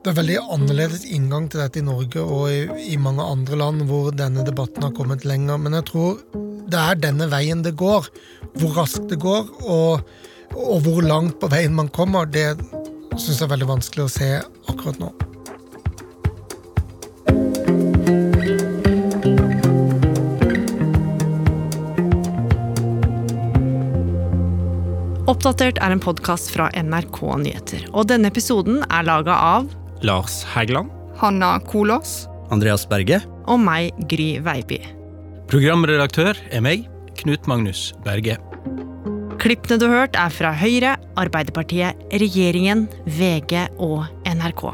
Det 0.04 0.12
er 0.12 0.18
veldig 0.18 0.40
annerledes 0.52 1.06
inngang 1.08 1.46
til 1.48 1.62
dette 1.62 1.80
i 1.80 1.84
Norge 1.84 2.20
og 2.20 2.50
i, 2.52 2.92
i, 2.92 2.98
mange 3.00 3.24
andre 3.24 3.56
land 3.56 3.86
hvor 3.88 4.10
denne 4.12 4.44
debatten 4.44 4.84
har 4.84 4.92
kommet 4.96 5.24
lenger, 5.24 5.56
men 5.56 5.76
jeg 5.78 5.88
tror 5.88 6.20
det 6.68 6.80
er 6.80 7.00
denne 7.00 7.30
veien 7.32 7.64
det 7.64 7.72
går. 7.80 8.10
Hvor 8.60 8.76
raskt 8.82 9.08
det 9.10 9.18
går, 9.24 9.48
og, 9.64 10.04
og 10.52 10.84
hvor 10.84 11.00
langt 11.04 11.40
på 11.40 11.48
veien 11.52 11.72
man 11.76 11.88
kommer, 11.88 12.28
det 12.28 12.52
syns 13.16 13.38
jeg 13.38 13.46
er 13.48 13.54
veldig 13.56 13.72
vanskelig 13.76 14.04
å 14.04 14.12
se 14.12 14.30
akkurat 14.68 15.00
nå. 15.00 15.33
Oppdatert 25.44 25.76
er 25.84 25.92
en 25.92 26.00
podkast 26.00 26.48
fra 26.54 26.70
NRK 26.72 27.18
Nyheter, 27.42 27.82
og 27.92 28.06
denne 28.08 28.30
episoden 28.32 28.78
er 28.86 29.04
laga 29.04 29.34
av 29.36 29.66
Lars 30.00 30.38
Hægeland. 30.54 30.88
Hanna 31.20 31.58
Kolås. 31.68 32.14
Andreas 32.48 32.86
Berge. 32.88 33.18
Og 33.44 33.60
meg, 33.60 33.90
Gry 34.08 34.38
Veiby. 34.40 34.78
Programredaktør 35.52 36.40
er 36.48 36.64
meg, 36.64 36.86
Knut 37.20 37.44
Magnus 37.44 37.90
Berge. 38.06 38.38
Klippene 39.42 39.76
du 39.76 39.84
har 39.90 40.06
hørt, 40.06 40.16
er 40.16 40.32
fra 40.32 40.54
Høyre, 40.56 40.94
Arbeiderpartiet, 41.20 42.00
Regjeringen, 42.08 42.86
VG 43.04 43.66
og 43.84 44.08
NRK. 44.24 44.64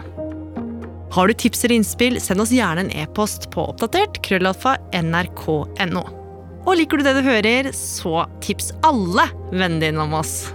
Har 1.19 1.27
du 1.27 1.35
tips 1.35 1.67
eller 1.67 1.81
innspill, 1.81 2.23
send 2.23 2.47
oss 2.47 2.55
gjerne 2.55 2.87
en 2.87 2.95
e-post 2.95 3.51
på 3.51 3.67
oppdatert 3.75 4.23
krøllalfa 4.23 4.79
nrk.no. 5.03 6.07
Og 6.71 6.77
liker 6.79 7.01
du 7.01 7.03
det 7.03 7.17
du 7.17 7.25
hører, 7.27 7.73
så 7.75 8.29
tips 8.45 8.69
alle 8.87 9.25
vennene 9.51 9.81
dine 9.83 10.05
om 10.05 10.13
oss. 10.15 10.53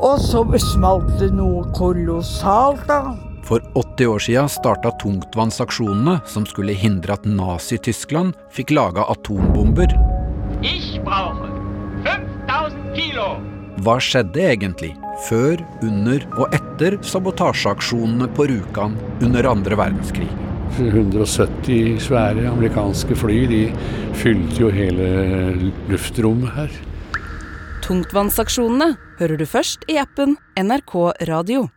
Og 0.00 0.16
så 0.24 0.40
smalt 0.64 1.10
det 1.20 1.28
noe 1.36 1.66
kolossalt, 1.76 2.86
da. 2.88 3.12
For 3.44 3.60
80 3.76 4.08
år 4.08 4.24
siden 4.24 4.48
starta 4.48 4.94
tungtvannsaksjonene 5.02 6.16
som 6.32 6.48
skulle 6.48 6.72
hindre 6.72 7.18
at 7.18 7.28
Nazi-Tyskland 7.28 8.40
fikk 8.56 8.72
laga 8.72 9.04
atombomber. 9.12 9.92
Ich 10.64 10.96
brauche 11.04 11.52
5000 12.08 12.92
kilo! 12.96 13.34
Hva 13.84 14.00
skjedde 14.00 14.48
egentlig 14.48 14.94
før, 15.28 15.60
under 15.84 16.24
og 16.40 16.56
etter 16.56 16.96
sabotasjeaksjonene 17.04 18.32
på 18.32 18.48
Rjukan 18.48 18.96
under 19.20 19.52
andre 19.52 19.76
verdenskrig? 19.76 20.32
170 20.78 22.04
svære 22.04 22.46
amerikanske 22.52 23.16
fly 23.18 23.40
de 23.50 23.62
fylte 24.20 24.60
jo 24.60 24.70
hele 24.74 25.08
luftrommet 25.90 26.54
her. 26.58 26.78
Tungtvannsaksjonene 27.86 28.92
hører 29.18 29.40
du 29.40 29.46
først 29.48 29.88
i 29.90 29.98
appen 29.98 30.36
NRK 30.60 30.96
Radio. 31.26 31.70